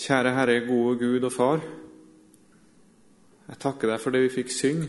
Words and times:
Kjære 0.00 0.30
Herre, 0.32 0.60
gode 0.64 0.98
Gud 0.98 1.24
og 1.28 1.32
Far. 1.32 1.60
Jeg 3.48 3.58
takker 3.60 3.90
deg 3.90 4.00
for 4.00 4.14
det 4.14 4.22
vi 4.22 4.30
fikk 4.32 4.52
synge. 4.54 4.86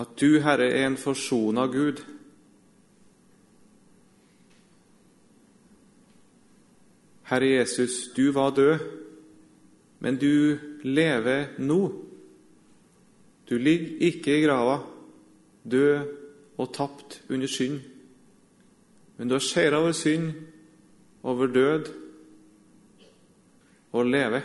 At 0.00 0.14
du, 0.16 0.38
Herre, 0.40 0.70
er 0.70 0.86
en 0.86 0.96
forsona 0.96 1.66
Gud. 1.68 2.00
Herre 7.28 7.52
Jesus, 7.58 8.08
du 8.16 8.32
var 8.32 8.56
død, 8.56 8.88
men 10.00 10.16
du 10.16 10.56
lever 10.82 11.58
nå. 11.58 11.80
Du 13.50 13.58
ligger 13.58 14.00
ikke 14.08 14.38
i 14.38 14.42
grava, 14.48 14.80
død 15.70 16.16
og 16.56 16.72
tapt 16.72 17.22
under 17.28 17.46
synd. 17.46 17.89
Men 19.20 19.28
du 19.28 19.34
har 19.34 19.42
seira 19.44 19.76
over 19.76 19.92
synd, 19.92 20.30
over 21.22 21.50
død 21.52 21.88
og 23.92 24.06
leve. 24.08 24.38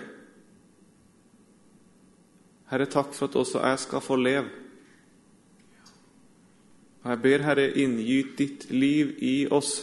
Herre, 2.67 2.88
takk 2.91 3.13
for 3.15 3.29
at 3.29 3.38
også 3.39 3.61
jeg 3.63 3.79
skal 3.79 4.03
få 4.03 4.17
leve. 4.20 4.49
Og 7.05 7.13
jeg 7.13 7.21
ber, 7.23 7.45
Herre, 7.45 7.70
inngyt 7.71 8.34
ditt 8.35 8.65
liv 8.73 9.13
i 9.23 9.48
oss. 9.48 9.77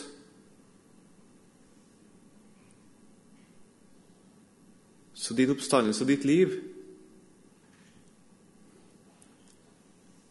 Så 5.14 5.38
din 5.38 5.54
oppstandelse 5.54 6.04
og 6.04 6.12
ditt 6.12 6.28
liv 6.28 6.52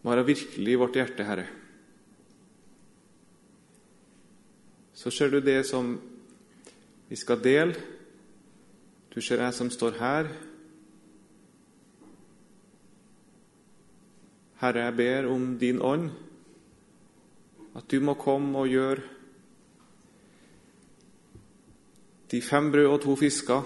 må 0.04 0.14
være 0.14 0.28
virkelig 0.30 0.76
i 0.76 0.80
vårt 0.86 1.02
hjerte, 1.02 1.26
Herre. 1.26 1.48
Så 5.02 5.10
ser 5.10 5.32
du 5.34 5.40
det 5.42 5.64
som 5.66 5.96
vi 7.10 7.16
skal 7.18 7.40
dele. 7.42 7.74
Du 9.10 9.22
ser 9.22 9.42
jeg 9.42 9.54
som 9.58 9.70
står 9.74 9.96
her. 9.98 10.28
Herre, 14.62 14.84
jeg 14.86 14.96
ber 14.96 15.30
om 15.32 15.58
din 15.58 15.82
ånd, 15.82 16.12
at 17.76 17.90
du 17.92 17.98
må 18.00 18.14
komme 18.14 18.60
og 18.60 18.70
gjøre 18.70 19.02
de 22.32 22.42
fem 22.42 22.70
brød 22.72 22.88
og 22.92 23.02
to 23.02 23.16
fisker, 23.16 23.66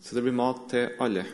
så 0.00 0.14
det 0.14 0.22
blir 0.22 0.38
mat 0.38 0.62
til 0.70 0.94
alle. 1.00 1.26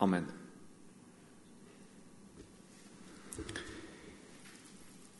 Amen. 0.00 0.35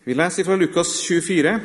Vi 0.06 0.14
leser 0.14 0.44
fra 0.46 0.54
Lukas 0.54 1.00
24, 1.02 1.60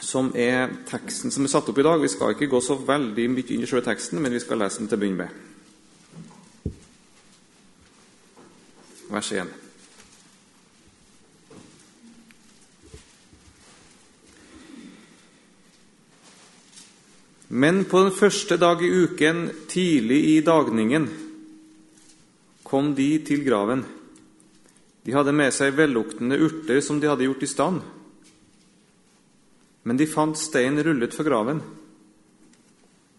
som 0.00 0.30
er 0.32 0.70
teksten 0.88 1.28
som 1.28 1.44
er 1.44 1.50
satt 1.52 1.66
opp 1.68 1.76
i 1.76 1.82
dag. 1.84 2.00
Vi 2.00 2.08
skal 2.08 2.30
ikke 2.32 2.46
gå 2.48 2.60
så 2.64 2.72
veldig 2.80 3.26
mye 3.28 3.52
inn 3.52 3.60
i 3.60 3.68
selve 3.68 3.84
teksten, 3.84 4.16
men 4.24 4.32
vi 4.32 4.40
skal 4.40 4.62
lese 4.62 4.80
den 4.80 4.88
til 4.88 4.96
å 4.96 5.00
begynne 5.02 5.26
med. 5.26 5.28
Vers 9.12 9.28
1. 9.36 9.52
Men 17.52 17.84
på 17.84 18.06
den 18.06 18.16
første 18.16 18.56
dag 18.56 18.80
i 18.80 18.88
uken, 19.04 19.50
tidlig 19.68 20.22
i 20.30 20.40
dagningen, 20.48 21.10
kom 22.64 22.96
de 22.96 23.20
til 23.28 23.44
graven. 23.44 23.84
De 25.04 25.12
hadde 25.12 25.34
med 25.36 25.52
seg 25.52 25.76
velluktende 25.76 26.38
urter 26.40 26.80
som 26.80 27.00
de 27.00 27.10
hadde 27.10 27.26
gjort 27.26 27.44
i 27.44 27.50
stand. 27.50 27.82
Men 29.84 30.00
de 30.00 30.08
fant 30.08 30.38
stein 30.40 30.80
rullet 30.80 31.12
for 31.12 31.28
graven. 31.28 31.60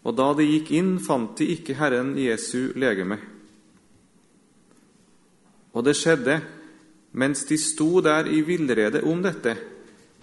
Og 0.05 0.17
da 0.17 0.31
de 0.37 0.47
gikk 0.47 0.71
inn, 0.73 0.97
fant 1.01 1.37
de 1.37 1.51
ikke 1.53 1.77
Herren 1.77 2.15
Jesu 2.17 2.73
legeme. 2.77 3.19
Og 5.77 5.85
det 5.85 5.93
skjedde, 5.99 6.39
mens 7.13 7.45
de 7.45 7.57
sto 7.61 8.01
der 8.01 8.29
i 8.33 8.41
villrede 8.45 9.03
om 9.05 9.21
dette, 9.21 9.53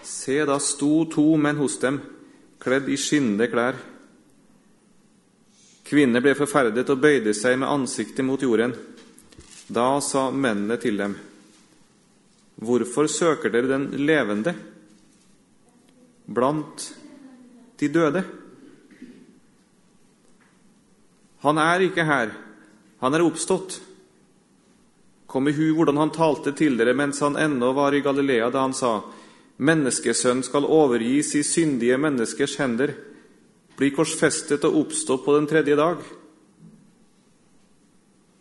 se, 0.03 0.41
da 0.47 0.59
sto 0.59 1.05
to 1.11 1.29
menn 1.39 1.61
hos 1.63 1.79
dem, 1.83 2.01
kledd 2.63 2.91
i 2.91 2.99
skinnende 2.99 3.47
klær. 3.53 3.79
Kvinnene 5.87 6.23
ble 6.25 6.35
forferdet 6.35 6.91
og 6.91 7.03
bøyde 7.03 7.35
seg 7.37 7.59
med 7.61 7.71
ansiktet 7.71 8.27
mot 8.27 8.43
jorden. 8.43 8.75
Da 9.71 10.01
sa 10.03 10.31
mennene 10.31 10.79
til 10.83 10.99
dem:" 10.99 11.21
Hvorfor 12.61 13.09
søker 13.09 13.51
dere 13.51 13.71
den 13.71 13.89
levende 14.03 14.55
blant 16.27 16.89
de 17.81 17.89
døde? 17.89 18.23
Han 21.43 21.59
er 21.59 21.89
ikke 21.89 22.05
her, 22.07 22.35
han 23.03 23.15
er 23.15 23.25
oppstått. 23.25 23.81
Kom 25.27 25.49
i 25.49 25.55
hu 25.57 25.73
hvordan 25.75 25.99
han 25.99 26.13
talte 26.15 26.53
til 26.55 26.77
dere 26.79 26.95
mens 26.95 27.23
han 27.25 27.39
ennå 27.41 27.73
var 27.75 27.97
i 27.97 28.03
Galilea, 28.05 28.51
da 28.51 28.67
han 28.67 28.77
sa:" 28.77 29.01
Menneskesønnen 29.63 30.43
skal 30.43 30.65
overgis 30.65 31.35
i 31.39 31.43
syndige 31.47 31.99
menneskers 32.01 32.57
hender, 32.59 32.95
bli 33.77 33.91
korsfestet 33.95 34.65
og 34.65 34.79
oppstå 34.81 35.19
på 35.23 35.37
den 35.37 35.47
tredje 35.47 35.77
dag. 35.77 35.99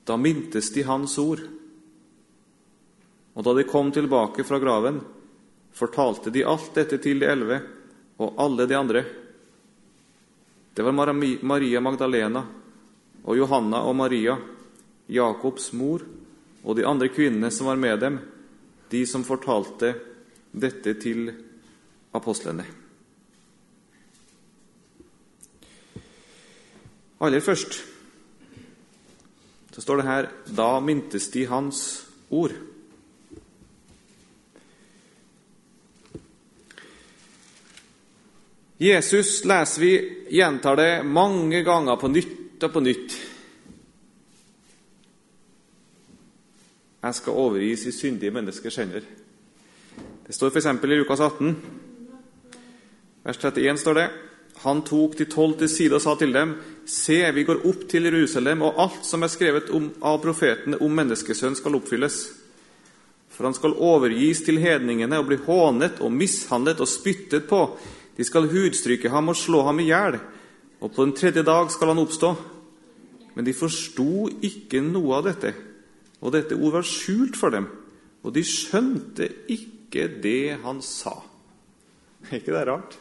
Da 0.08 0.18
mintes 0.18 0.72
de 0.74 0.84
hans 0.84 1.18
ord. 1.22 1.44
Og 3.34 3.44
da 3.44 3.54
de 3.56 3.68
kom 3.68 3.92
tilbake 3.92 4.44
fra 4.44 4.60
graven, 4.60 5.00
fortalte 5.72 6.34
de 6.34 6.44
alt 6.44 6.74
dette 6.76 7.00
til 7.00 7.22
de 7.22 7.30
elleve 7.32 7.62
og 8.22 8.36
alle 8.44 8.68
de 8.68 8.78
andre. 8.78 9.04
Det 10.74 10.84
var 10.84 10.96
Maria 10.96 11.80
Magdalena 11.84 12.44
og 13.24 13.38
Johanna 13.38 13.84
og 13.88 13.96
Maria, 13.96 14.38
Jakobs 15.08 15.72
mor 15.74 16.04
og 16.64 16.76
de 16.78 16.86
andre 16.88 17.10
kvinnene 17.12 17.52
som 17.52 17.68
var 17.72 17.80
med 17.80 18.00
dem, 18.00 18.20
de 18.92 19.06
som 19.08 19.24
fortalte 19.24 19.94
dette 20.52 20.94
til 21.00 21.32
apostlene. 22.16 22.66
Aller 27.22 27.44
først 27.44 27.78
så 29.72 29.82
står 29.82 30.02
det 30.02 30.08
her 30.08 30.28
da 30.52 30.72
mintes 30.84 31.30
de 31.32 31.46
hans 31.48 31.82
ord. 32.34 32.52
Jesus 38.82 39.44
leser 39.46 39.82
vi 39.82 40.18
gjentar 40.30 40.76
det 40.76 41.04
mange 41.04 41.60
ganger 41.62 42.00
på 42.02 42.08
nytt 42.10 42.64
og 42.66 42.72
på 42.74 42.82
nytt. 42.82 43.14
Jeg 47.02 47.18
skal 47.20 47.38
overgis 47.44 47.84
i 47.86 47.94
syndige 47.94 48.34
menneskers 48.34 48.80
hender. 48.82 49.06
Det 50.26 50.34
står 50.34 50.50
f.eks. 50.50 50.72
i 50.74 50.90
Lukas 50.96 51.22
18, 51.22 51.54
vers 53.22 53.42
31 53.44 53.84
står 53.84 54.00
det 54.00 54.08
Han 54.66 54.82
tok 54.82 55.14
de 55.18 55.30
tolv 55.30 55.62
til 55.62 55.70
side 55.70 56.00
og 56.00 56.02
sa 56.02 56.18
til 56.18 56.34
dem:" 56.34 56.58
Se, 56.86 57.22
vi 57.38 57.46
går 57.46 57.62
opp 57.70 57.88
til 57.90 58.10
Jerusalem, 58.10 58.66
og 58.66 58.82
alt 58.82 59.06
som 59.06 59.22
er 59.22 59.30
skrevet 59.30 59.70
om, 59.70 59.92
av 60.02 60.18
profetene 60.26 60.82
om 60.82 60.90
menneskesønn, 60.90 61.56
skal 61.56 61.78
oppfylles. 61.78 62.32
For 63.30 63.46
han 63.46 63.54
skal 63.54 63.78
overgis 63.78 64.42
til 64.42 64.58
hedningene 64.58 65.22
og 65.22 65.30
bli 65.30 65.38
hånet 65.46 66.02
og 66.02 66.12
mishandlet 66.12 66.82
og 66.82 66.90
spyttet 66.90 67.46
på 67.46 67.68
de 68.18 68.26
skal 68.28 68.50
hudstryke 68.52 69.12
ham 69.12 69.32
og 69.32 69.40
slå 69.40 69.64
ham 69.68 69.80
i 69.82 69.88
hjel, 69.90 70.20
og 70.82 70.94
på 70.94 71.06
den 71.06 71.16
tredje 71.18 71.44
dag 71.48 71.70
skal 71.72 71.94
han 71.94 72.02
oppstå. 72.02 72.32
Men 73.36 73.48
de 73.48 73.56
forsto 73.56 74.28
ikke 74.44 74.82
noe 74.84 75.20
av 75.20 75.28
dette, 75.30 75.54
og 76.20 76.34
dette 76.36 76.58
ord 76.58 76.80
var 76.80 76.88
skjult 76.88 77.38
for 77.40 77.54
dem, 77.54 77.70
og 78.22 78.36
de 78.36 78.44
skjønte 78.46 79.30
ikke 79.50 80.10
det 80.22 80.60
han 80.66 80.82
sa. 80.86 81.16
Er 82.30 82.38
ikke 82.42 82.54
det 82.54 82.66
rart? 82.68 82.98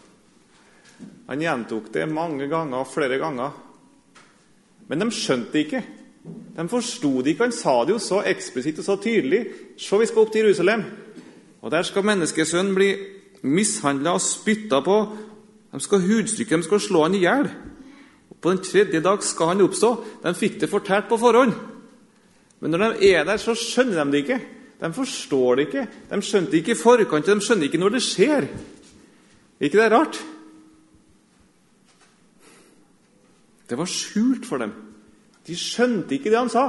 Han 1.29 1.43
gjentok 1.43 1.91
det 1.95 2.07
mange 2.11 2.49
ganger, 2.51 2.89
flere 2.89 3.19
ganger. 3.21 3.53
Men 4.91 5.05
de 5.05 5.11
skjønte 5.15 5.53
det 5.55 5.65
ikke. 5.67 5.83
De 6.57 6.67
forsto 6.69 7.13
det 7.23 7.35
ikke. 7.35 7.47
Han 7.47 7.55
sa 7.55 7.77
det 7.85 7.95
jo 7.95 8.01
så 8.03 8.23
eksplisitt 8.27 8.81
og 8.83 8.87
så 8.89 8.97
tydelig. 9.01 9.45
Se, 9.79 9.99
vi 10.01 10.09
skal 10.09 10.25
opp 10.25 10.33
til 10.35 10.45
Jerusalem. 10.45 10.83
Og 11.61 11.71
der 11.73 11.87
skal 11.87 12.07
menneskesønnen 12.09 12.75
bli 12.75 12.91
mishandla 13.43 14.15
og 14.17 14.25
spytta 14.25 14.81
på. 14.85 14.97
De 15.71 15.81
skal 15.81 16.05
hudstykke, 16.05 16.57
de 16.57 16.67
skal 16.67 16.83
slå 16.83 17.05
han 17.07 17.17
i 17.17 17.23
hjel. 17.25 17.51
På 18.41 18.53
den 18.55 18.63
tredje 18.65 19.03
dag 19.05 19.23
skal 19.25 19.53
han 19.53 19.63
oppstå. 19.65 19.91
De 20.25 20.33
fikk 20.37 20.61
det 20.63 20.71
fortalt 20.73 21.09
på 21.11 21.19
forhånd. 21.21 21.53
Men 22.61 22.75
når 22.75 22.97
de 22.97 23.13
er 23.13 23.25
der, 23.25 23.41
så 23.41 23.55
skjønner 23.57 24.05
de 24.05 24.13
det 24.13 24.25
ikke. 24.25 24.41
De 24.81 24.93
forstår 24.97 25.57
det 25.57 25.67
ikke. 25.69 25.87
De 26.11 26.21
skjønte 26.25 26.53
det 26.53 26.63
ikke 26.63 26.77
i 26.77 26.81
forkant, 26.81 27.27
de 27.27 27.45
skjønner 27.45 27.69
ikke 27.69 27.81
når 27.81 27.97
det 27.97 28.05
skjer. 28.05 28.47
Er 29.61 29.69
ikke 29.69 29.81
det 29.81 29.91
rart? 29.93 30.21
Det 33.69 33.79
var 33.79 33.87
skjult 33.87 34.49
for 34.49 34.59
dem. 34.59 34.73
De 35.47 35.57
skjønte 35.57 36.17
ikke 36.17 36.33
det 36.33 36.41
han 36.41 36.53
sa. 36.53 36.65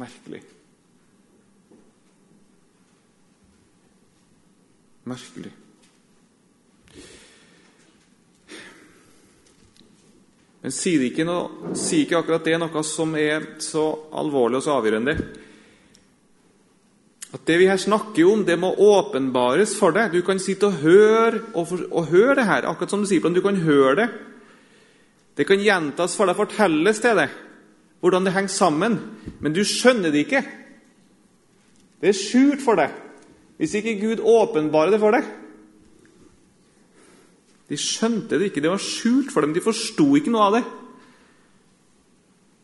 Merkelig. 0.00 0.40
Merkelig. 5.08 5.50
Men 10.62 10.74
sier 10.74 11.02
ikke, 11.08 11.24
noe, 11.26 11.72
sier 11.74 12.04
ikke 12.04 12.20
akkurat 12.20 12.44
det 12.46 12.58
noe 12.62 12.82
som 12.86 13.16
er 13.18 13.48
så 13.62 13.82
alvorlig 14.14 14.60
og 14.60 14.66
så 14.66 14.76
avgjørende? 14.76 15.16
At 17.32 17.46
det 17.48 17.56
vi 17.58 17.66
her 17.66 17.80
snakker 17.80 18.28
om, 18.28 18.44
det 18.46 18.58
må 18.60 18.70
åpenbares 18.76 19.72
for 19.74 19.96
deg. 19.96 20.12
Du 20.12 20.22
kan 20.22 20.38
sitte 20.38 20.68
og 20.68 20.82
høre, 20.84 21.40
og, 21.56 21.64
for, 21.70 21.82
og 21.90 22.12
høre 22.12 22.36
det 22.38 22.46
her, 22.46 22.68
akkurat 22.68 22.92
som 22.92 23.02
disiplene. 23.02 23.34
Du 23.34 23.42
kan 23.42 23.58
høre 23.64 23.96
det. 24.04 24.08
Det 25.40 25.48
kan 25.48 25.64
gjentas 25.64 26.14
for 26.14 26.28
deg, 26.28 26.38
fortelles 26.38 27.00
til 27.02 27.18
deg 27.24 27.40
hvordan 28.02 28.26
det 28.26 28.32
henger 28.34 28.50
sammen. 28.50 28.96
Men 29.40 29.54
du 29.54 29.62
skjønner 29.66 30.10
det 30.10 30.24
ikke. 30.26 30.42
Det 32.02 32.10
er 32.10 32.18
skjult 32.18 32.62
for 32.64 32.78
deg 32.78 32.94
hvis 33.62 33.76
ikke 33.78 34.00
Gud 34.00 34.24
åpenbarer 34.26 34.90
det 34.90 34.98
for 34.98 35.14
deg. 35.14 35.26
De 37.70 37.76
skjønte 37.78 38.34
det 38.34 38.48
ikke, 38.50 38.62
det 38.64 38.72
var 38.72 38.82
skjult 38.82 39.30
for 39.30 39.46
dem. 39.46 39.52
De 39.54 39.62
forsto 39.62 40.08
ikke 40.18 40.32
noe 40.34 40.48
av 40.48 40.56
det. 40.56 40.62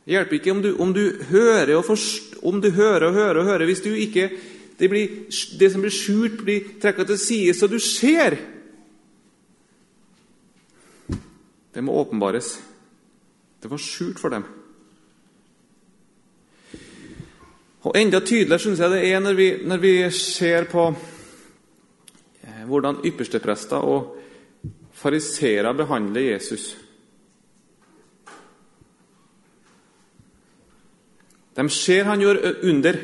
Det 0.02 0.16
hjelper 0.16 0.38
ikke 0.40 0.56
om 0.56 0.64
du, 0.64 0.68
om 0.82 0.90
du 0.96 1.04
hører 1.30 1.76
og 1.76 1.86
forst, 1.86 2.40
om 2.42 2.58
du 2.58 2.72
hører 2.74 3.06
og 3.06 3.14
hører 3.14 3.38
og 3.44 3.46
hører. 3.52 3.68
Hvis 3.70 3.84
du 3.86 3.92
ikke, 3.94 4.26
det, 4.80 4.90
blir, 4.90 5.14
det 5.30 5.70
som 5.70 5.86
blir 5.86 5.94
skjult, 5.94 6.42
blir 6.42 6.74
trekka 6.82 7.06
til 7.06 7.22
side, 7.22 7.54
så 7.54 7.70
du 7.70 7.78
ser. 7.78 8.40
Det 11.78 11.86
må 11.86 11.94
åpenbares. 12.02 12.56
Det 13.62 13.70
var 13.70 13.86
skjult 13.86 14.18
for 14.18 14.34
dem. 14.34 14.50
Og 17.88 17.94
Enda 17.96 18.20
tydeligere 18.20 18.58
synes 18.58 18.80
jeg 18.80 18.90
det 18.90 19.06
er 19.08 19.20
når 19.20 19.34
vi, 19.34 19.46
når 19.64 19.76
vi 19.80 20.10
ser 20.12 20.66
på 20.68 20.90
eh, 22.42 22.66
hvordan 22.66 23.00
yppersteprester 23.04 23.76
og 23.76 24.18
fariseere 24.92 25.72
behandler 25.74 26.20
Jesus. 26.20 26.76
De 31.56 31.68
ser 31.70 32.04
han 32.04 32.20
gjør 32.20 32.42
under. 32.68 33.00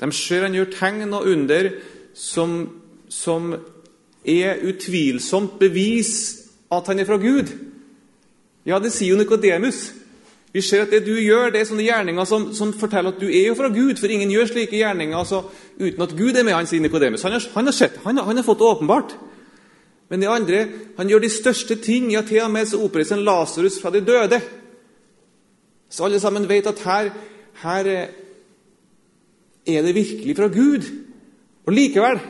De 0.00 0.12
ser 0.12 0.48
han 0.48 0.56
gjør 0.56 0.72
tegn 0.72 1.12
og 1.12 1.28
under 1.28 1.70
som, 2.14 2.62
som 3.08 3.52
er 4.24 4.64
utvilsomt 4.64 5.58
bevis 5.60 6.16
at 6.72 6.86
han 6.86 6.98
er 6.98 7.04
fra 7.04 7.20
Gud. 7.20 7.52
Ja, 8.64 8.78
det 8.80 8.92
sier 8.92 9.12
jo 9.12 9.20
Nikodemus. 9.20 9.99
Vi 10.52 10.60
ser 10.60 10.82
at 10.82 10.90
det 10.90 11.04
du 11.06 11.14
gjør, 11.14 11.52
det 11.54 11.60
er 11.60 11.68
sånne 11.68 11.84
gjerninger 11.86 12.26
som, 12.26 12.48
som, 12.54 12.72
forteller 12.74 13.12
at 13.12 13.20
du 13.22 13.28
er 13.28 13.52
jo 13.52 13.56
fra 13.58 13.68
Gud. 13.70 13.94
For 14.00 14.10
ingen 14.10 14.32
gjør 14.34 14.48
slike 14.50 14.80
gjerninger 14.80 15.18
altså, 15.18 15.44
uten 15.78 16.02
at 16.02 16.14
Gud 16.18 16.34
er 16.34 16.46
med 16.46 16.56
han, 16.56 16.66
sier 16.66 16.82
Nikodemus. 16.82 17.22
Han, 17.22 17.36
han, 17.54 17.70
har 17.70 17.76
sett, 17.76 18.00
han, 18.02 18.18
han 18.18 18.40
har 18.40 18.46
fått 18.46 18.58
det 18.58 18.70
åpenbart. 18.70 19.14
Men 20.10 20.24
de 20.24 20.30
andre 20.30 20.64
han 20.96 21.12
gjør 21.12 21.22
de 21.22 21.30
største 21.30 21.76
ting. 21.78 22.08
Ja, 22.10 22.24
til 22.26 22.42
og 22.42 22.50
med 22.50 22.66
så 22.66 22.80
oppreiser 22.82 23.18
en 23.18 23.22
Lasarus 23.28 23.78
fra 23.82 23.94
de 23.94 24.02
døde. 24.02 24.40
Så 25.90 26.04
alle 26.06 26.18
sammen 26.22 26.48
vet 26.50 26.66
at 26.66 26.82
her, 26.82 27.12
her 27.62 27.92
eh, 27.94 28.10
er 29.70 29.86
det 29.86 29.94
virkelig 29.94 30.36
fra 30.36 30.50
Gud. 30.50 30.90
Og 31.66 31.72
likevel 31.78 32.22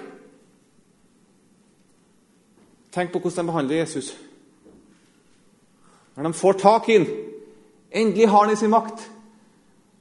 Tenk 2.90 3.12
på 3.12 3.20
hvordan 3.22 3.46
de 3.46 3.52
behandler 3.52 3.76
Jesus. 3.76 4.16
Når 6.16 6.26
de 6.26 6.32
får 6.34 6.56
tak 6.58 6.88
i 6.88 6.96
ham 6.98 7.06
Endelig 7.90 8.28
har 8.30 8.44
han 8.44 8.52
i 8.52 8.58
sin 8.58 8.70
makt. 8.70 9.02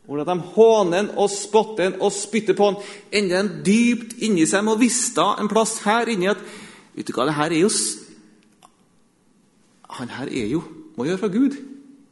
Hvordan 0.10 0.26
de 0.26 0.52
håner 0.56 0.98
han 0.98 1.12
og 1.18 1.30
spotter 1.30 1.84
han 1.84 2.02
og 2.02 2.14
spytter 2.14 2.58
på 2.58 2.72
han. 2.72 2.80
Endelig 3.12 3.38
han 3.38 3.52
dypt 3.66 4.16
inni 4.26 4.48
seg 4.50 4.66
må 4.66 4.78
å 4.78 4.82
visste 4.82 5.26
en 5.38 5.50
plass 5.52 5.80
her 5.86 6.10
inni 6.10 6.32
at 6.32 6.42
Vet 6.96 7.08
du 7.08 7.14
hva, 7.16 7.30
det 7.30 7.38
her 7.38 7.54
er 7.54 7.62
jo 7.62 7.70
Han 9.96 10.10
her 10.12 10.28
er 10.28 10.48
jo 10.52 10.64
må 10.98 11.06
gjøre 11.08 11.22
fra 11.22 11.32
Gud. 11.32 11.54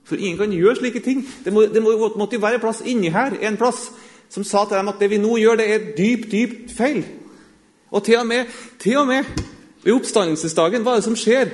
For 0.08 0.16
ingen 0.16 0.38
kan 0.40 0.54
gjøre 0.56 0.78
slike 0.80 1.02
ting. 1.04 1.26
Det, 1.44 1.52
må, 1.52 1.66
det 1.68 1.82
må, 1.84 1.92
måtte 2.16 2.38
jo 2.38 2.44
være 2.46 2.62
en 2.62 2.64
plass 2.64 2.80
inni 2.88 3.12
her 3.12 3.36
en 3.44 3.58
plass, 3.60 3.90
som 4.32 4.46
sa 4.48 4.64
til 4.64 4.78
dem 4.78 4.88
at 4.88 5.02
det 5.02 5.10
vi 5.12 5.20
nå 5.20 5.34
gjør, 5.42 5.60
det 5.60 5.68
er 5.74 5.90
dypt, 5.98 6.32
dypt 6.32 6.72
feil. 6.78 7.02
Og 7.92 8.06
til 8.08 8.22
og 8.22 8.28
med, 8.30 8.48
til 8.80 9.02
og 9.02 9.10
med 9.10 9.28
ved 9.84 9.94
oppstandelsesdagen, 9.96 10.84
hva 10.84 10.96
er 10.96 11.02
det 11.02 11.08
som 11.08 11.20
skjer? 11.20 11.52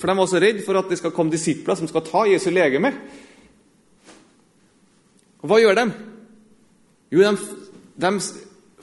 For 0.00 0.08
de 0.08 0.16
var 0.18 0.30
så 0.30 0.40
redd 0.42 0.62
for 0.66 0.78
at 0.78 0.88
det 0.90 0.98
skal 1.00 1.14
komme 1.14 1.32
disipler 1.32 1.78
som 1.78 1.88
skal 1.90 2.04
ta 2.06 2.24
Jesu 2.30 2.50
legeme. 2.50 2.92
Og 5.42 5.50
hva 5.50 5.58
gjør 5.60 5.78
de? 5.78 5.86
Jo, 7.12 7.24
de, 7.24 7.32
de 8.02 8.12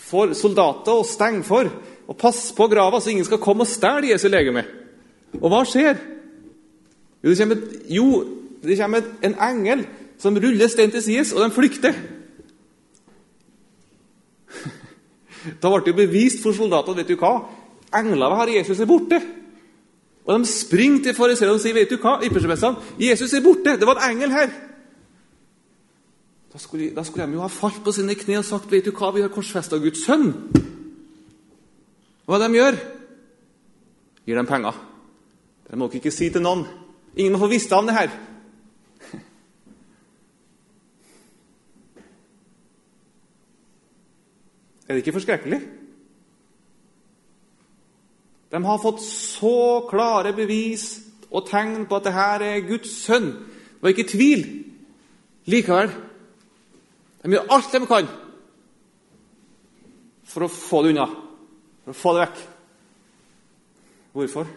får 0.10 0.36
soldater 0.38 1.00
og 1.00 1.08
stenger 1.08 1.48
for 1.48 1.72
og 2.10 2.18
passer 2.18 2.56
på 2.58 2.66
grava, 2.72 2.98
så 3.00 3.12
ingen 3.12 3.26
skal 3.28 3.42
komme 3.42 3.66
og 3.66 3.70
stjele 3.70 4.10
Jesu 4.10 4.28
legeme. 4.32 4.64
Og 5.38 5.50
hva 5.52 5.62
skjer? 5.68 6.00
Jo, 7.22 7.30
det 7.30 7.38
kommer, 7.38 7.58
jo, 7.94 8.06
det 8.64 8.78
kommer 8.80 9.10
en 9.26 9.36
engel 9.50 9.86
som 10.20 10.38
ruller 10.40 10.72
stein 10.72 10.92
til 10.92 11.04
sides, 11.06 11.34
og 11.34 11.44
de 11.44 11.52
flykter. 11.56 11.94
Da 15.62 15.70
ble 15.72 15.80
det 15.86 15.94
jo 15.94 15.98
bevist 16.02 16.42
for 16.44 16.52
soldatene 16.52 17.00
vet 17.00 17.14
du 17.14 17.16
hva? 17.22 17.46
Engler 17.96 18.34
har 18.36 18.50
Jesus 18.52 18.82
er 18.84 18.90
borte. 18.90 19.22
Og 20.30 20.40
de 20.40 20.46
springer 20.46 21.04
til 21.04 21.16
fariseerne 21.18 21.54
og 21.54 21.60
sier, 21.60 21.74
'Vet 21.74 21.90
du 21.90 21.98
hva, 21.98 22.20
Jesus 23.00 23.34
er 23.34 23.42
borte! 23.42 23.80
Det 23.80 23.88
var 23.88 23.98
en 23.98 24.12
engel 24.12 24.32
her!' 24.32 24.50
Da 26.54 26.58
skulle, 26.58 26.96
da 26.96 27.04
skulle, 27.04 27.28
de 27.28 27.34
jo 27.34 27.42
ha 27.42 27.48
falt 27.48 27.84
på 27.84 27.92
sine 27.92 28.16
kne 28.16 28.38
og 28.38 28.46
sagt, 28.46 28.72
'Vet 28.72 28.86
du 28.86 28.92
hva, 28.92 29.12
vi 29.12 29.22
har 29.22 29.28
korsfesta 29.28 29.78
Guds 29.78 30.06
sønn.' 30.06 30.34
Hva 32.26 32.38
de 32.48 32.54
gjør? 32.54 32.76
Gir 34.26 34.36
dem 34.36 34.46
penger. 34.46 34.86
Det 35.70 35.78
må 35.78 35.88
dere 35.88 35.96
ikke 35.96 36.12
si 36.12 36.30
til 36.30 36.42
noen. 36.42 36.66
Ingen 37.16 37.34
må 37.34 37.40
få 37.40 37.48
visst 37.48 37.72
om 37.74 37.86
det 37.86 37.96
her. 37.96 38.10
Er 44.88 44.94
det 44.94 44.98
ikke 44.98 45.14
forskrekkelig? 45.14 45.79
De 48.50 48.64
har 48.66 48.82
fått 48.82 49.02
så 49.06 49.86
klare 49.90 50.34
bevis 50.34 50.88
og 51.30 51.46
tegn 51.50 51.86
på 51.90 52.00
at 52.00 52.08
det 52.08 52.16
her 52.16 52.46
er 52.46 52.66
Guds 52.66 52.92
sønn. 53.04 53.30
Det 53.30 53.84
var 53.84 53.94
ikke 53.94 54.10
tvil. 54.10 54.46
Likevel 55.50 55.92
de 57.20 57.36
gjør 57.36 57.52
alt 57.52 57.74
de 57.76 57.80
kan 57.88 58.08
for 60.30 60.46
å 60.46 60.52
få 60.54 60.84
det 60.86 60.94
unna, 60.94 61.08
for 61.84 61.92
å 61.92 61.98
få 61.98 62.14
det 62.16 62.22
vekk. 62.22 62.42
Hvorfor? 64.14 64.52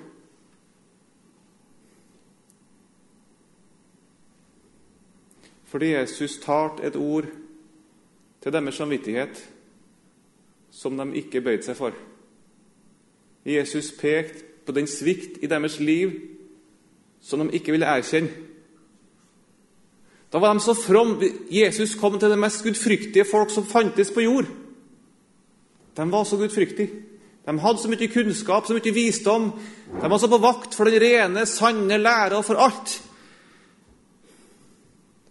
Fordi 5.72 5.94
Jesus 5.94 6.36
talte 6.44 6.84
et 6.84 6.98
ord 7.00 7.30
til 8.44 8.52
deres 8.52 8.76
samvittighet 8.76 9.42
som 10.70 10.98
de 11.00 11.08
ikke 11.22 11.40
bøyde 11.40 11.64
seg 11.64 11.78
for. 11.78 11.96
Jesus 13.44 13.90
pekte 13.98 14.44
på 14.66 14.72
den 14.72 14.86
svikt 14.86 15.42
i 15.42 15.50
deres 15.50 15.80
liv 15.80 16.12
som 17.22 17.42
de 17.42 17.54
ikke 17.56 17.74
ville 17.74 17.86
erkjenne. 17.86 18.30
Da 20.32 20.40
var 20.40 20.54
de 20.54 20.62
så 20.64 20.74
fromme. 20.74 21.28
Jesus 21.52 21.94
kom 22.00 22.16
til 22.18 22.32
det 22.32 22.40
mest 22.40 22.64
gudfryktige 22.64 23.26
folk 23.28 23.50
som 23.52 23.66
fantes 23.68 24.10
på 24.10 24.24
jord. 24.24 24.48
De 25.96 26.06
var 26.10 26.24
så 26.24 26.38
gudfryktige. 26.40 26.88
De 27.42 27.58
hadde 27.58 27.82
så 27.82 27.90
mye 27.90 28.08
kunnskap, 28.08 28.66
så 28.66 28.76
mye 28.76 28.94
visdom. 28.94 29.50
De 29.92 30.10
var 30.10 30.18
så 30.18 30.30
på 30.30 30.38
vakt 30.40 30.76
for 30.78 30.88
den 30.88 31.02
rene, 31.02 31.44
sanne 31.46 31.98
lære 31.98 32.38
og 32.38 32.46
for 32.46 32.60
alt. 32.62 32.94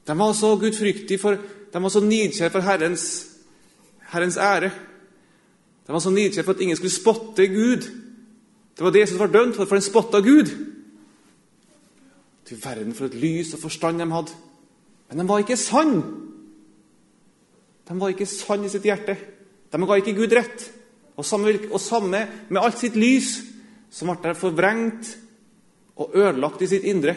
De 0.08 0.18
var 0.20 0.34
så 0.38 0.53
gudfryktige, 0.60 1.20
for, 1.20 1.39
de 1.74 1.84
var 1.84 1.89
så 1.89 2.03
nidkjære 2.03 2.53
for 2.53 2.68
Herrens, 2.68 3.06
Herrens 4.12 4.38
ære. 4.38 4.72
De 5.88 5.94
var 5.94 6.03
så 6.03 6.13
nidkjære 6.13 6.46
for 6.46 6.53
at 6.53 6.62
ingen 6.62 6.77
skulle 6.77 6.94
spotte 6.94 7.48
Gud. 7.48 7.89
Det 8.78 8.86
var 8.86 8.94
det 8.94 9.04
Jesus 9.04 9.20
var 9.20 9.32
dømt 9.32 9.56
for, 9.56 9.66
for 9.66 9.78
den 9.78 9.86
spotta 9.86 10.22
Gud. 10.24 10.51
Til 12.46 12.62
verden 12.63 12.96
for 12.96 13.06
et 13.06 13.16
lys 13.16 13.54
og 13.54 13.63
forstand 13.63 14.01
de 14.01 14.10
hadde. 14.12 14.36
Men 15.10 15.20
de 15.20 15.28
var 15.28 15.44
ikke 15.44 15.60
sann. 15.60 15.98
De 17.88 18.00
var 18.00 18.13
ikke 18.13 18.30
sann 18.30 18.63
i 18.66 18.72
sitt 18.72 18.88
hjerte. 18.88 19.18
De 19.72 19.88
ga 19.88 20.00
ikke 20.00 20.16
Gud 20.16 20.34
rett. 20.36 20.70
Og 21.20 21.25
samme, 21.28 21.54
og 21.72 21.80
samme 21.80 22.24
med 22.50 22.62
alt 22.62 22.80
sitt 22.80 22.96
lys, 22.96 23.42
som 23.92 24.13
ble 24.16 24.34
forvrengt 24.36 25.18
og 26.00 26.16
ødelagt 26.16 26.63
i 26.63 26.70
sitt 26.72 26.88
indre. 26.88 27.16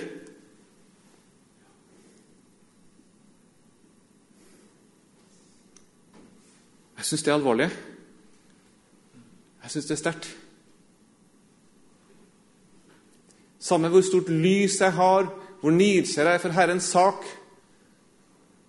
Jeg 6.99 7.08
syns 7.08 7.23
det 7.23 7.30
er 7.30 7.37
alvorlig. 7.37 7.68
Jeg 9.62 9.70
syns 9.70 9.87
det 9.87 9.94
er 9.94 10.02
sterkt. 10.02 10.28
Samme 13.64 13.88
hvor 13.88 14.04
stort 14.04 14.28
lys 14.28 14.76
jeg 14.80 14.92
har, 14.92 15.28
hvor 15.62 15.73
nidkjær 15.73 16.28
jeg 16.28 16.37
er 16.37 16.42
for 16.42 16.52
Herrens 16.52 16.90
sak, 16.92 17.25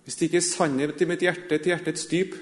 hvis 0.04 0.16
det 0.16 0.28
ikke 0.28 0.38
er 0.40 0.46
sannhet 0.46 1.02
i 1.02 1.08
mitt 1.10 1.24
hjerte 1.24 1.58
til 1.58 1.72
hjertets 1.72 2.06
dyp, 2.08 2.36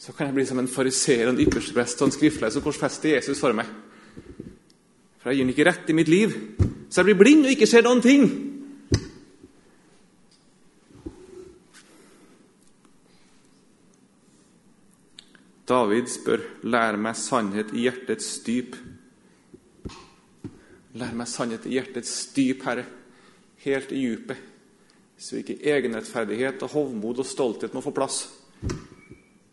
så 0.00 0.12
kan 0.16 0.26
jeg 0.26 0.36
bli 0.36 0.44
som 0.48 0.58
en 0.60 0.68
fariseer 0.68 1.28
og 1.28 1.34
en 1.34 1.40
ypperste 1.44 1.76
prest 1.76 2.02
og 2.02 2.10
en 2.10 2.14
skriftløs 2.16 2.56
som 2.56 2.64
korsfester 2.64 3.14
Jesus 3.14 3.40
for 3.40 3.56
meg. 3.56 3.68
For 5.20 5.30
jeg 5.30 5.38
gir 5.38 5.44
ham 5.44 5.54
ikke 5.54 5.68
rett 5.68 5.92
i 5.92 5.96
mitt 5.96 6.12
liv, 6.12 6.36
så 6.90 7.00
jeg 7.00 7.10
blir 7.10 7.20
blind 7.22 7.46
og 7.46 7.54
ikke 7.54 7.68
ser 7.70 7.86
noen 7.86 8.04
ting. 8.04 8.28
David 15.70 16.08
spør, 16.10 16.40
'Lær 16.64 16.96
meg 16.98 17.16
sannhet 17.16 17.70
i 17.72 17.86
hjertets 17.86 18.40
dyp'. 18.44 18.89
Lær 20.98 21.12
meg 21.14 21.28
sannhet 21.30 21.66
i 21.68 21.76
hjertets 21.76 22.14
dyp, 22.34 22.64
Herre, 22.66 22.86
helt 23.62 23.92
i 23.94 24.00
djupet, 24.02 24.38
så 25.20 25.38
ikke 25.38 25.60
egenrettferdighet 25.68 26.62
og 26.64 26.72
hovmod 26.74 27.20
og 27.22 27.28
stolthet 27.28 27.74
må 27.76 27.82
få 27.84 27.92
plass. 27.94 28.24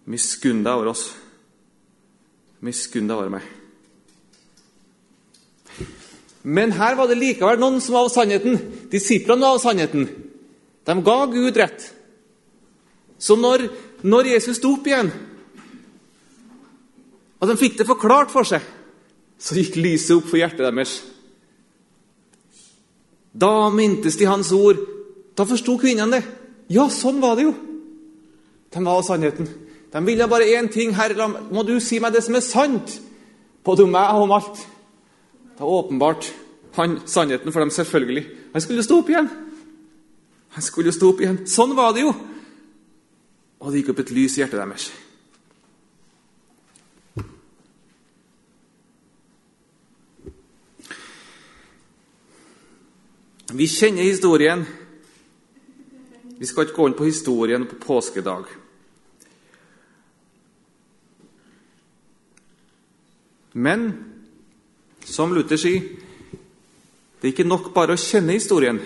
Miskunn 0.08 0.64
deg 0.64 0.72
over 0.72 0.94
oss. 0.94 1.10
Miskunn 2.64 3.10
deg 3.10 3.20
over 3.20 3.34
meg. 3.36 3.50
Men 6.48 6.72
her 6.78 6.96
var 6.96 7.12
det 7.12 7.20
likevel 7.20 7.60
noen 7.60 7.82
som 7.84 7.98
var 7.98 8.08
av 8.08 8.14
sannheten. 8.14 8.56
Disiplene 8.90 9.44
var 9.44 9.58
av 9.58 9.62
sannheten. 9.66 10.08
De 10.88 10.96
ga 11.04 11.18
Gud 11.28 11.60
rett. 11.60 11.90
Så 13.20 13.36
når, 13.36 13.66
når 14.08 14.32
Jesus 14.32 14.62
sto 14.62 14.72
opp 14.78 14.88
igjen, 14.88 15.12
og 17.38 17.52
de 17.52 17.58
fikk 17.60 17.76
det 17.82 17.90
forklart 17.90 18.32
for 18.34 18.48
seg, 18.48 18.64
så 19.38 19.58
gikk 19.60 19.76
lyset 19.78 20.16
opp 20.16 20.32
for 20.32 20.40
hjertet 20.40 20.64
deres. 20.64 20.96
Da 23.38 23.70
mintes 23.70 24.18
de 24.18 24.28
hans 24.30 24.52
ord. 24.56 24.80
Da 25.38 25.46
forsto 25.46 25.78
kvinnene 25.78 26.18
det. 26.18 26.24
Ja, 26.74 26.88
sånn 26.92 27.22
var 27.22 27.38
det 27.38 27.48
jo. 27.48 27.54
De 28.74 28.84
var 28.84 29.04
sannheten. 29.06 29.48
De 29.94 30.02
ville 30.06 30.28
bare 30.28 30.50
én 30.58 30.72
ting. 30.72 30.96
Herre, 30.98 31.30
må 31.52 31.64
du 31.64 31.78
si 31.80 32.02
meg 32.04 32.16
det 32.16 32.26
som 32.26 32.36
er 32.36 32.44
sant, 32.44 32.98
både 33.64 33.86
om 33.86 33.94
meg 33.94 34.16
og 34.16 34.26
om 34.26 34.36
alt. 34.36 34.64
Da 35.58 35.66
åpenbart 35.66 36.28
han, 36.78 37.00
sannheten 37.06 37.54
for 37.54 37.64
dem, 37.64 37.72
selvfølgelig. 37.74 38.26
Han 38.54 38.62
skulle 38.62 38.84
stå 38.86 39.00
opp 39.02 39.10
igjen. 39.10 39.30
Han 40.58 40.66
skulle 40.66 40.94
stå 40.94 41.14
opp 41.14 41.22
igjen. 41.24 41.40
Sånn 41.50 41.76
var 41.78 41.96
det 41.96 42.04
jo. 42.04 42.14
Og 43.62 43.72
det 43.72 43.82
gikk 43.82 43.94
opp 43.96 44.04
et 44.04 44.14
lys 44.14 44.38
i 44.38 44.44
hjertet 44.44 44.60
deres. 44.60 44.92
Vi 53.54 53.68
kjenner 53.68 54.04
historien. 54.04 54.66
Vi 56.38 56.46
skal 56.46 56.68
ikke 56.68 56.76
gå 56.76 56.88
inn 56.90 56.96
på 56.98 57.06
historien 57.08 57.66
på 57.70 57.78
påskedag. 57.80 58.50
Men 63.58 63.88
som 65.08 65.32
Luther 65.34 65.58
sier, 65.58 65.86
det 67.18 67.24
er 67.24 67.32
ikke 67.32 67.48
nok 67.48 67.72
bare 67.74 67.96
å 67.96 68.02
kjenne 68.02 68.36
historien. 68.36 68.82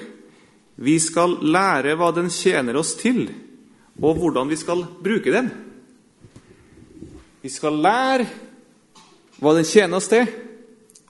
Vi 0.77 0.93
skal 1.01 1.39
lære 1.41 1.97
hva 1.99 2.11
den 2.15 2.29
tjener 2.31 2.77
oss 2.79 2.93
til, 2.99 3.25
og 3.97 4.21
hvordan 4.21 4.47
vi 4.47 4.59
skal 4.61 4.85
bruke 5.01 5.33
den. 5.33 5.49
Vi 7.41 7.49
skal 7.49 7.81
lære 7.81 8.29
hva 9.41 9.55
den 9.57 9.65
tjener 9.65 9.97
oss 9.97 10.07
til, 10.13 10.29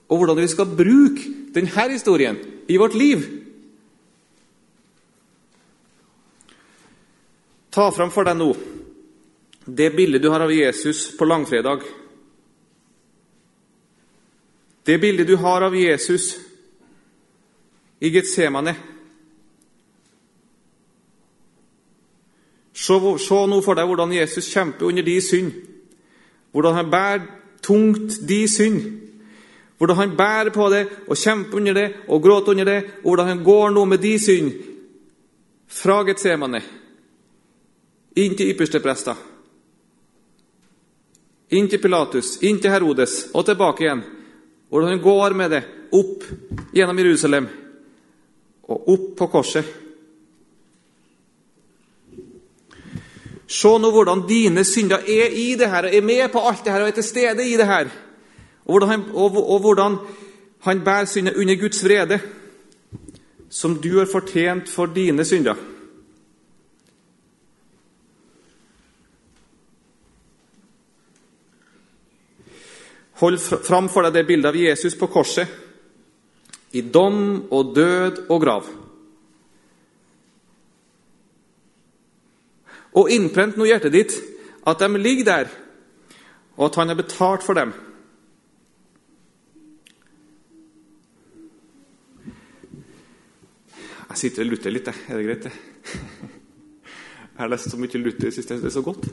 og 0.08 0.18
hvordan 0.18 0.40
vi 0.40 0.50
skal 0.50 0.72
bruke 0.72 1.28
denne 1.52 1.88
historien 1.92 2.40
i 2.66 2.80
vårt 2.80 2.96
liv. 2.96 3.41
Ta 7.72 7.88
fram 7.90 8.10
for 8.12 8.28
deg 8.28 8.36
nå 8.36 8.52
det 9.64 9.90
bildet 9.96 10.22
du 10.22 10.28
har 10.28 10.40
av 10.40 10.52
Jesus 10.52 11.16
på 11.16 11.24
langfredag. 11.24 11.82
Det 14.82 14.98
bildet 14.98 15.26
du 15.26 15.36
har 15.36 15.62
av 15.62 15.76
Jesus 15.76 16.36
i 17.98 18.10
Getsemane 18.10 18.74
Se, 22.72 22.96
se 23.18 23.38
nå 23.46 23.60
for 23.62 23.78
deg 23.78 23.86
hvordan 23.86 24.14
Jesus 24.16 24.48
kjemper 24.50 24.88
under 24.88 25.04
de 25.06 25.14
synd. 25.22 25.52
Hvordan 26.50 26.74
han 26.74 26.90
bærer 26.90 27.26
tungt 27.62 28.16
de 28.26 28.40
synd. 28.48 28.80
Hvordan 29.78 29.96
han 29.96 30.16
bærer 30.16 30.50
på 30.50 30.68
det 30.72 30.86
og 31.06 31.20
kjemper 31.20 31.60
under 31.60 31.76
det 31.78 31.88
og 32.08 32.22
gråter 32.24 32.56
under 32.56 32.64
det. 32.64 32.78
Og 33.04 33.12
hvordan 33.12 33.28
han 33.28 33.44
går 33.44 33.70
nå 33.70 33.84
med 33.84 34.02
de 34.02 34.16
synd 34.18 34.50
fra 35.68 36.02
Getsemane 36.08 36.62
inn 38.14 38.34
til 38.36 38.52
yppersteprester. 38.52 39.16
Inn 41.52 41.68
til 41.68 41.80
Pilatus, 41.82 42.38
inn 42.48 42.60
til 42.60 42.72
Herodes 42.72 43.26
og 43.36 43.44
tilbake 43.46 43.84
igjen. 43.84 44.02
Hvordan 44.72 44.94
han 44.94 45.04
går 45.04 45.36
med 45.36 45.52
det 45.52 45.62
opp 45.92 46.24
gjennom 46.72 47.00
Jerusalem 47.02 47.48
og 48.72 48.92
opp 48.94 49.08
på 49.18 49.28
korset. 49.32 49.66
Se 53.52 53.72
nå 53.76 53.90
hvordan 53.92 54.24
dine 54.28 54.64
synder 54.64 55.04
er 55.04 55.34
i 55.36 55.50
det 55.60 55.68
her, 55.68 55.90
og 55.90 55.94
er 55.94 56.06
med 56.06 56.30
på 56.32 56.40
alt 56.40 56.64
det 56.64 56.72
her 56.72 56.84
og 56.86 56.88
er 56.88 56.96
til 56.96 57.04
stede 57.04 57.44
i 57.44 57.58
det 57.60 57.68
her. 57.68 57.90
Og 58.64 58.72
hvordan 58.72 58.88
han, 58.88 59.02
og, 59.12 59.36
og 59.36 59.60
hvordan 59.60 59.98
han 60.64 60.80
bærer 60.84 61.10
synder 61.10 61.36
under 61.36 61.60
Guds 61.60 61.84
vrede, 61.84 62.20
som 63.50 63.76
du 63.76 63.98
har 63.98 64.08
fortjent 64.08 64.68
for 64.72 64.86
dine 64.86 65.24
synder. 65.24 65.71
Hold 73.22 73.38
fram 73.38 73.86
for 73.86 74.02
deg 74.02 74.16
det 74.16 74.24
bildet 74.26 74.50
av 74.50 74.56
Jesus 74.58 74.96
på 74.98 75.06
korset, 75.06 75.46
i 76.74 76.80
dom 76.82 77.44
og 77.54 77.70
død 77.76 78.24
og 78.26 78.40
grav. 78.42 78.70
Og 82.98 83.12
innprent 83.14 83.56
nå 83.56 83.68
hjertet 83.68 83.94
ditt 83.94 84.16
at 84.66 84.82
de 84.82 84.98
ligger 84.98 85.28
der, 85.28 85.52
og 86.58 86.66
at 86.66 86.80
han 86.80 86.90
har 86.90 86.98
betalt 86.98 87.46
for 87.46 87.56
dem. 87.56 87.70
Jeg 94.12 94.18
sitter 94.18 94.44
og 94.44 94.50
lutter 94.50 94.74
litt, 94.74 94.90
jeg. 94.90 95.04
Er 95.08 95.20
det 95.20 95.28
greit, 95.28 95.46
det? 95.46 95.52
Jeg 97.32 97.40
har 97.46 97.48
lest 97.48 97.70
så 97.72 97.78
mye 97.80 97.98
Luther 97.98 98.26
i 98.26 98.28
det 98.28 98.34
siste. 98.36 98.58
Det 98.60 98.68
er 98.68 98.74
så 98.74 98.82
godt. 98.84 99.06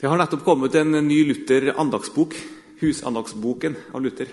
Det 0.00 0.06
har 0.06 0.18
nettopp 0.20 0.44
kommet 0.44 0.74
en 0.76 0.92
ny 0.92 1.22
Luther-andagsbok. 1.24 2.34
Husandagsboken 2.80 3.76
av 3.92 4.02
Luther. 4.04 4.28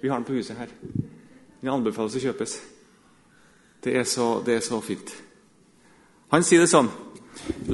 Vi 0.00 0.08
har 0.08 0.16
den 0.16 0.24
på 0.24 0.32
huset 0.32 0.56
her. 0.56 0.70
Den 1.60 1.72
anbefales 1.74 2.16
å 2.16 2.22
kjøpes. 2.22 2.54
Det 3.84 3.92
er, 4.00 4.06
så, 4.08 4.38
det 4.46 4.56
er 4.56 4.64
så 4.64 4.80
fint. 4.80 5.12
Han 6.32 6.44
sier 6.44 6.64
det 6.64 6.70
sånn 6.72 6.88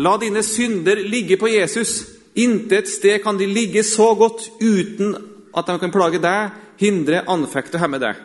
La 0.01 0.17
dine 0.19 0.43
synder 0.43 0.99
ligge 1.05 1.39
på 1.39 1.53
Jesus. 1.53 2.01
Intet 2.35 2.89
sted 2.91 3.23
kan 3.23 3.39
de 3.39 3.47
ligge 3.47 3.85
så 3.87 4.09
godt 4.19 4.49
uten 4.59 5.15
at 5.55 5.71
de 5.71 5.77
kan 5.83 5.93
plage 5.95 6.19
deg, 6.23 6.57
hindre, 6.81 7.23
anfekte 7.31 7.79
og 7.79 7.85
hemme 7.85 8.01
deg. 8.03 8.19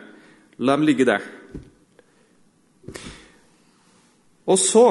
La 0.58 0.74
dem 0.74 0.86
ligge 0.88 1.06
der. 1.06 1.22
Og 4.46 4.58
så 4.58 4.88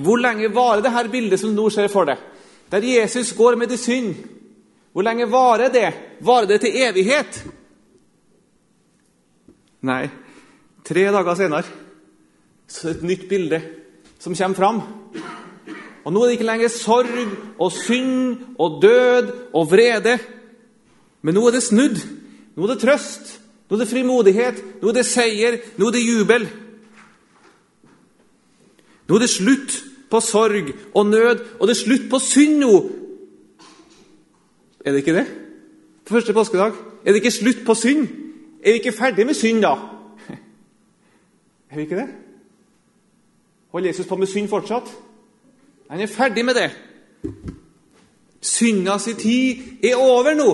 Hvor 0.00 0.16
lenge 0.16 0.48
varer 0.54 0.80
det 0.80 0.92
her 0.94 1.08
bildet 1.12 1.40
som 1.40 1.50
du 1.50 1.58
nå 1.58 1.66
ser 1.68 1.90
for 1.92 2.08
deg? 2.08 2.16
Der 2.70 2.82
Jesus 2.82 3.32
går 3.32 3.56
med 3.56 3.68
de 3.68 3.76
synd. 3.76 4.14
Hvor 4.92 5.02
lenge 5.02 5.30
varer 5.30 5.68
det? 5.68 5.92
Varer 6.20 6.46
det 6.46 6.60
til 6.60 6.76
evighet? 6.76 7.44
Nei, 9.82 10.08
tre 10.84 11.06
dager 11.10 11.34
senere 11.38 11.78
så 12.70 12.88
er 12.88 12.92
det 12.92 13.00
et 13.00 13.08
nytt 13.08 13.22
bilde 13.28 13.58
som 14.22 14.34
kommer 14.34 14.56
fram. 14.56 14.80
Og 16.04 16.12
Nå 16.12 16.22
er 16.22 16.28
det 16.28 16.36
ikke 16.38 16.46
lenger 16.46 16.70
sorg 16.70 17.32
og 17.58 17.72
synd 17.72 18.38
og 18.58 18.78
død 18.82 19.32
og 19.54 19.70
vrede. 19.70 20.18
Men 21.22 21.34
nå 21.34 21.46
er 21.46 21.56
det 21.56 21.62
snudd. 21.66 21.98
Nå 22.56 22.64
er 22.64 22.72
det 22.72 22.80
trøst. 22.84 23.40
Nå 23.68 23.76
er 23.76 23.82
det 23.82 23.90
frimodighet. 23.90 24.62
Nå 24.82 24.88
er 24.88 24.96
det 25.00 25.06
seier. 25.06 25.58
Nå 25.76 25.88
er 25.88 25.96
det 25.96 26.06
jubel. 26.06 26.46
Nå 29.08 29.18
er 29.18 29.24
det 29.26 29.32
slutt 29.34 29.76
på 30.10 30.20
sorg 30.20 30.72
og 30.94 31.06
nød, 31.06 31.44
og 31.60 31.68
det 31.68 31.76
er 31.76 31.80
slutt 31.84 32.08
på 32.10 32.18
synd 32.18 32.58
nå. 32.58 32.74
Er 34.84 34.92
det 34.92 35.04
ikke 35.04 35.14
det? 35.14 35.26
På 36.04 36.14
første 36.14 36.32
påskedag? 36.32 36.72
Er 37.04 37.12
det 37.12 37.20
ikke 37.22 37.30
slutt 37.30 37.64
på 37.66 37.74
synd? 37.74 38.08
Er 38.64 38.72
vi 38.72 38.78
ikke 38.80 38.92
ferdig 38.92 39.26
med 39.26 39.34
synd, 39.34 39.62
da? 39.62 39.76
Er 41.70 41.76
vi 41.76 41.82
ikke 41.82 41.96
det? 41.96 42.08
Holder 43.70 43.88
Jesus 43.88 44.06
på 44.06 44.16
med 44.16 44.26
synd 44.26 44.48
fortsatt? 44.48 44.90
Han 45.90 46.00
er 46.00 46.06
ferdig 46.06 46.44
med 46.44 46.54
det. 46.54 46.70
Synda 48.40 48.98
si 48.98 49.14
tid 49.14 49.84
er 49.84 49.96
over 49.96 50.34
nå. 50.34 50.50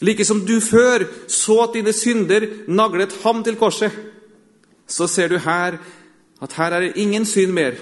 Like 0.00 0.24
som 0.24 0.42
du 0.46 0.60
før 0.60 1.06
så 1.28 1.62
at 1.64 1.74
dine 1.74 1.92
synder 1.92 2.46
naglet 2.68 3.16
ham 3.22 3.44
til 3.44 3.56
korset, 3.56 3.92
så 4.86 5.06
ser 5.10 5.28
du 5.28 5.38
her 5.42 5.78
at 6.42 6.52
her 6.52 6.72
er 6.72 6.80
det 6.80 6.96
ingen 6.96 7.24
synd 7.26 7.52
mer, 7.52 7.78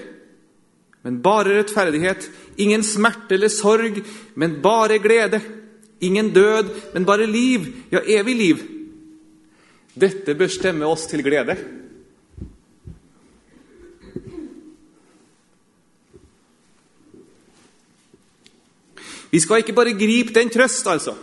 men 1.05 1.21
bare 1.21 1.59
rettferdighet. 1.59 2.31
Ingen 2.57 2.83
smerte 2.83 3.35
eller 3.35 3.51
sorg, 3.51 3.99
men 4.35 4.61
bare 4.63 4.97
glede. 4.99 5.41
Ingen 6.01 6.31
død, 6.33 6.71
men 6.93 7.05
bare 7.05 7.27
liv, 7.29 7.67
ja, 7.91 7.99
evig 8.07 8.35
liv. 8.35 8.63
Dette 9.95 10.33
bør 10.35 10.49
stemme 10.49 10.87
oss 10.87 11.05
til 11.07 11.23
glede. 11.23 11.55
Vi 19.31 19.39
skal 19.43 19.61
ikke 19.61 19.75
bare 19.75 19.93
gripe 19.99 20.33
den 20.33 20.49
trøst, 20.49 20.87
altså. 20.87 21.13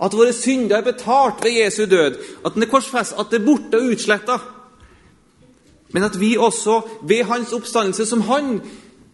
At 0.00 0.14
våre 0.16 0.32
synder 0.32 0.78
er 0.78 0.86
betalt 0.86 1.44
ved 1.44 1.58
Jesu 1.60 1.84
død, 1.84 2.16
at 2.46 2.54
den 2.54 2.62
er 2.62 2.70
korsfest, 2.70 3.18
at 3.18 3.26
det 3.30 3.40
er 3.40 3.46
borte 3.46 3.76
og 3.76 3.92
utsletta. 3.92 4.38
Men 5.92 6.06
at 6.06 6.18
vi 6.20 6.36
også 6.38 6.80
ved 7.08 7.24
hans 7.30 7.52
oppstandelse 7.52 8.06
som 8.06 8.22
han 8.28 8.58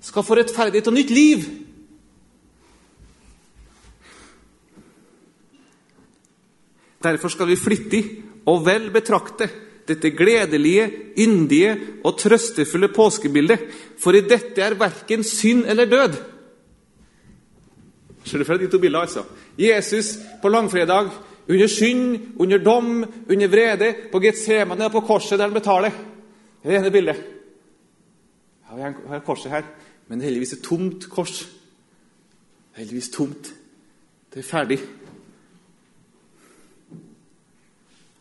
skal 0.04 0.24
få 0.26 0.36
rettferdighet 0.38 0.90
og 0.90 0.96
nytt 0.96 1.12
liv. 1.14 1.44
Derfor 7.06 7.32
skal 7.32 7.48
vi 7.48 7.60
flittig 7.60 8.02
og 8.46 8.64
vel 8.66 8.90
betrakte 8.94 9.48
dette 9.86 10.10
gledelige, 10.10 10.86
yndige 11.22 11.76
og 12.04 12.16
trøstefulle 12.18 12.90
påskebildet, 12.94 13.60
for 14.02 14.16
i 14.16 14.24
dette 14.26 14.62
er 14.62 14.78
verken 14.78 15.22
synd 15.24 15.64
eller 15.70 15.86
død. 15.90 16.16
Ser 18.26 18.42
du 18.42 18.44
for 18.44 18.58
deg 18.58 18.66
de 18.66 18.72
to 18.72 18.80
bildene, 18.82 19.04
altså? 19.06 19.22
Jesus 19.58 20.16
på 20.42 20.50
langfredag, 20.50 21.12
under 21.46 21.70
synd, 21.70 22.34
under 22.42 22.58
dom, 22.58 23.04
under 23.30 23.48
vrede, 23.48 23.92
på 24.10 24.18
Getsemane 24.18 24.88
og 24.88 24.96
på 24.96 25.04
korset 25.06 25.38
der 25.38 25.46
han 25.46 25.54
betaler. 25.54 25.94
Det 26.66 26.74
er 26.74 26.80
det 26.80 26.82
ene 26.82 26.90
bildet. 26.90 27.18
Ja, 28.66 28.74
vi 28.74 29.08
har 29.08 29.20
korset 29.22 29.52
her, 29.52 29.66
men 30.08 30.18
det 30.18 30.24
er 30.24 30.32
heldigvis 30.32 30.56
et 30.56 30.64
tomt 30.66 31.04
kors. 31.06 31.44
Det 31.46 32.74
er 32.74 32.82
heldigvis 32.82 33.10
tomt. 33.14 33.52
Det 34.34 34.42
er 34.42 34.48
ferdig. 34.48 34.80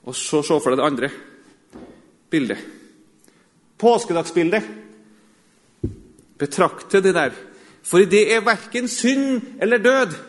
Og 0.05 0.13
så 0.13 0.43
se 0.45 0.59
for 0.61 0.69
deg 0.69 0.77
det 0.77 0.85
andre 0.85 1.09
bildet. 2.29 2.61
Påskedagsbildet. 3.81 4.69
Betrakte 6.37 7.01
det 7.01 7.17
der. 7.17 7.33
For 7.81 8.05
det 8.05 8.27
er 8.29 8.45
verken 8.45 8.87
synd 8.87 9.41
eller 9.57 9.81
død. 9.81 10.19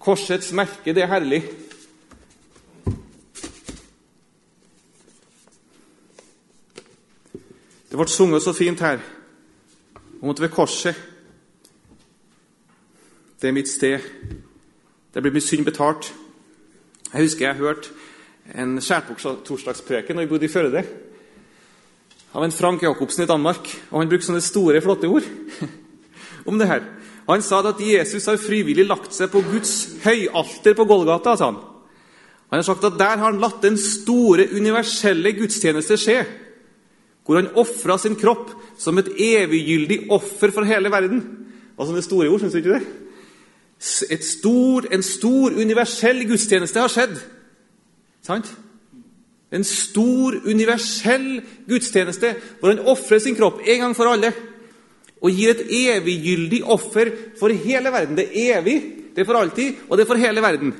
Korsets 0.00 0.54
merke, 0.56 0.94
det 0.96 1.04
er 1.04 1.12
herlig. 1.12 1.44
Det 7.90 7.98
ble 7.98 8.06
sunget 8.06 8.44
så 8.44 8.52
fint 8.54 8.80
her 8.86 9.00
om 10.20 10.30
at 10.30 10.40
ved 10.40 10.52
korset 10.54 10.94
Det 13.40 13.48
er 13.48 13.56
mitt 13.56 13.68
sted. 13.68 13.98
Det 15.14 15.22
blir 15.22 15.32
min 15.32 15.42
synd 15.42 15.64
betalt. 15.64 16.12
Jeg 17.12 17.22
husker 17.22 17.46
jeg 17.46 17.56
hørte 17.56 17.88
en 18.54 18.76
skjærtorsdagspreken 18.80 20.16
da 20.16 20.22
vi 20.22 20.28
bodde 20.28 20.44
i 20.44 20.52
Førde, 20.52 20.82
av 22.34 22.44
en 22.44 22.52
Frank 22.52 22.82
Jacobsen 22.82 23.24
i 23.24 23.26
Danmark. 23.26 23.70
og 23.90 24.02
Han 24.02 24.08
brukte 24.08 24.26
sånne 24.26 24.44
store, 24.44 24.82
flotte 24.84 25.08
ord 25.08 25.24
om 26.48 26.58
det 26.58 26.68
her. 26.68 26.84
Han 27.26 27.42
sa 27.42 27.62
at 27.64 27.80
Jesus 27.80 28.26
har 28.26 28.36
frivillig 28.36 28.86
lagt 28.86 29.16
seg 29.16 29.32
på 29.32 29.40
Guds 29.40 30.04
høyalter 30.04 30.76
på 30.76 30.84
Golgata. 30.84 31.36
sa 31.36 31.50
Han 31.50 31.58
Han 32.50 32.58
har 32.58 32.62
sagt 32.62 32.84
at 32.84 32.98
der 32.98 33.16
har 33.16 33.32
han 33.32 33.40
latt 33.40 33.62
den 33.62 33.78
store, 33.78 34.46
universelle 34.52 35.32
gudstjeneste 35.32 35.96
skje. 35.96 36.24
Hvor 37.30 37.38
han 37.38 37.52
ofra 37.62 37.94
sin 38.02 38.16
kropp 38.18 38.48
som 38.74 38.98
et 38.98 39.12
eviggyldig 39.14 40.08
offer 40.10 40.50
for 40.50 40.66
hele 40.66 40.90
verden. 40.90 41.20
Altså, 41.78 41.94
det 41.94 42.02
store 42.02 42.26
ord, 42.26 42.40
syns 42.42 42.56
du 42.56 42.58
ikke 42.58 42.80
det? 42.80 42.88
Stor, 44.26 44.88
en 44.90 45.04
stor, 45.06 45.54
universell 45.54 46.24
gudstjeneste 46.26 46.82
har 46.82 46.90
skjedd. 46.90 47.14
Sant? 48.26 48.50
En 49.54 49.62
stor, 49.62 50.40
universell 50.42 51.38
gudstjeneste 51.70 52.34
hvor 52.58 52.74
han 52.74 52.82
ofrer 52.90 53.22
sin 53.22 53.38
kropp 53.38 53.62
en 53.62 53.86
gang 53.86 53.94
for 53.94 54.10
alle. 54.10 54.34
Og 55.22 55.30
gir 55.30 55.54
et 55.54 55.62
eviggyldig 55.94 56.64
offer 56.66 57.14
for 57.38 57.54
hele 57.54 57.94
verden. 57.94 58.18
Det 58.18 58.26
er 58.26 58.58
evig, 58.58 58.76
det 59.14 59.22
er 59.22 59.30
for 59.30 59.38
alltid, 59.38 59.86
og 59.86 59.94
det 59.94 60.08
er 60.08 60.10
for 60.10 60.26
hele 60.26 60.42
verden. 60.42 60.74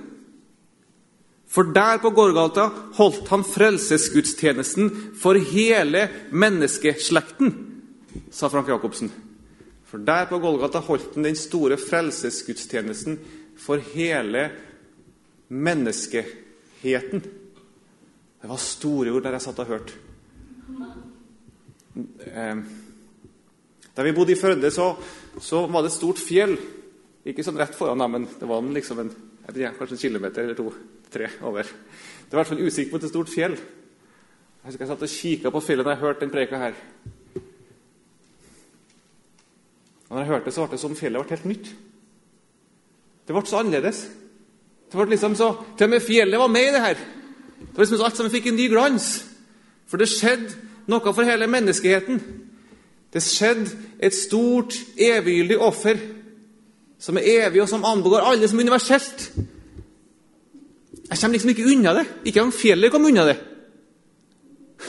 For 1.50 1.72
der 1.74 1.98
på 1.98 2.12
Gårgata 2.14 2.68
holdt 2.94 3.28
han 3.32 3.42
frelsesgudstjenesten 3.46 4.92
for 5.18 5.34
hele 5.50 6.06
menneskeslekten, 6.30 7.50
sa 8.30 8.50
Frank 8.52 8.70
Jacobsen. 8.70 9.10
For 9.90 9.98
der 9.98 10.28
på 10.30 10.38
Golgata 10.38 10.78
holdt 10.86 11.16
han 11.16 11.26
den 11.26 11.38
store 11.38 11.74
frelsesgudstjenesten 11.80 13.16
for 13.58 13.82
hele 13.94 14.44
menneskeheten. 15.48 17.24
Det 18.40 18.48
var 18.48 18.62
store 18.62 19.10
ord 19.10 19.26
der 19.26 19.34
jeg 19.34 19.44
satt 19.48 19.58
og 19.64 19.72
hørte. 19.72 19.96
Eh, 22.30 22.62
da 23.96 24.06
vi 24.06 24.14
bodde 24.14 24.36
i 24.36 24.38
Førde, 24.38 24.70
så, 24.70 24.92
så, 25.42 25.64
var 25.66 25.82
det 25.82 25.90
et 25.90 25.98
stort 25.98 26.22
fjell. 26.22 26.54
Ikke 27.26 27.42
sånn 27.44 27.58
rett 27.58 27.74
foran, 27.74 28.06
men 28.06 28.28
det 28.38 28.46
var 28.48 28.62
liksom 28.62 29.02
en, 29.02 29.10
kanskje 29.54 29.94
en 29.94 29.98
kilometer 29.98 30.42
eller 30.42 30.54
to-tre 30.54 31.28
over. 31.42 31.62
Det 31.62 32.32
var 32.32 32.38
i 32.38 32.42
hvert 32.42 32.46
fall 32.46 32.66
utsikt 32.66 32.92
mot 32.92 33.04
et 33.04 33.10
stort 33.10 33.28
fjell. 33.28 33.56
Jeg 34.60 34.68
husker 34.68 34.84
jeg 34.84 34.90
satt 34.90 35.02
og 35.02 35.08
kikka 35.08 35.50
på 35.50 35.60
fjellet 35.64 35.86
da 35.86 35.94
jeg 35.94 36.02
hørte 36.02 36.20
den 36.20 36.30
preika 36.30 36.58
her. 36.60 36.74
Og 40.08 40.16
når 40.16 40.20
jeg 40.20 40.28
hørte 40.28 40.44
det, 40.44 40.54
så 40.54 40.66
ble 40.66 40.76
det 40.76 40.80
som 40.82 40.96
fjellet 40.96 41.22
ble 41.22 41.36
helt 41.36 41.48
nytt. 41.48 41.70
Det 43.26 43.34
ble 43.34 43.46
så 43.46 43.60
annerledes. 43.62 44.02
Det 44.90 44.98
ble 44.98 45.10
liksom 45.12 45.36
så, 45.38 45.54
Til 45.78 45.86
og 45.86 45.90
med 45.90 46.02
fjellet 46.02 46.38
var 46.38 46.48
med 46.50 46.68
i 46.68 46.74
det 46.74 46.84
her. 46.84 47.02
Det 47.60 47.76
var 47.76 47.84
liksom 47.84 47.98
så 47.98 48.04
Alt 48.04 48.16
sammen 48.16 48.32
fikk 48.32 48.46
en 48.50 48.58
ny 48.58 48.68
glans. 48.68 49.08
For 49.86 49.96
det 49.96 50.10
skjedde 50.10 50.54
noe 50.90 51.14
for 51.14 51.26
hele 51.26 51.46
menneskeheten. 51.46 52.20
Det 53.10 53.22
skjedde 53.22 53.70
et 53.98 54.14
stort, 54.14 54.74
eviggyldig 54.98 55.58
offer 55.58 55.98
som 57.00 57.16
er 57.16 57.28
evig, 57.46 57.62
og 57.62 57.68
som 57.70 57.84
anbegår 57.88 58.26
alle 58.28 58.48
som 58.48 58.60
universelt. 58.60 59.30
Jeg 61.10 61.18
kommer 61.18 61.34
liksom 61.34 61.52
ikke 61.54 61.68
unna 61.72 61.94
det. 61.96 62.04
Ikke 62.24 62.42
engang 62.42 62.54
fjellet 62.54 62.92
kom 62.92 63.08
unna 63.08 63.24
det. 63.26 63.38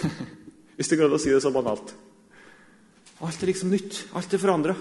Hvis 0.75 0.91
går 0.91 1.07
an 1.07 1.15
å 1.17 1.21
si 1.21 1.31
det 1.31 1.41
så 1.43 1.53
banalt. 1.53 1.93
Alt 3.21 3.43
er 3.43 3.51
liksom 3.51 3.71
nytt. 3.71 4.03
Alt 4.17 4.33
er 4.33 4.41
forandra. 4.41 4.75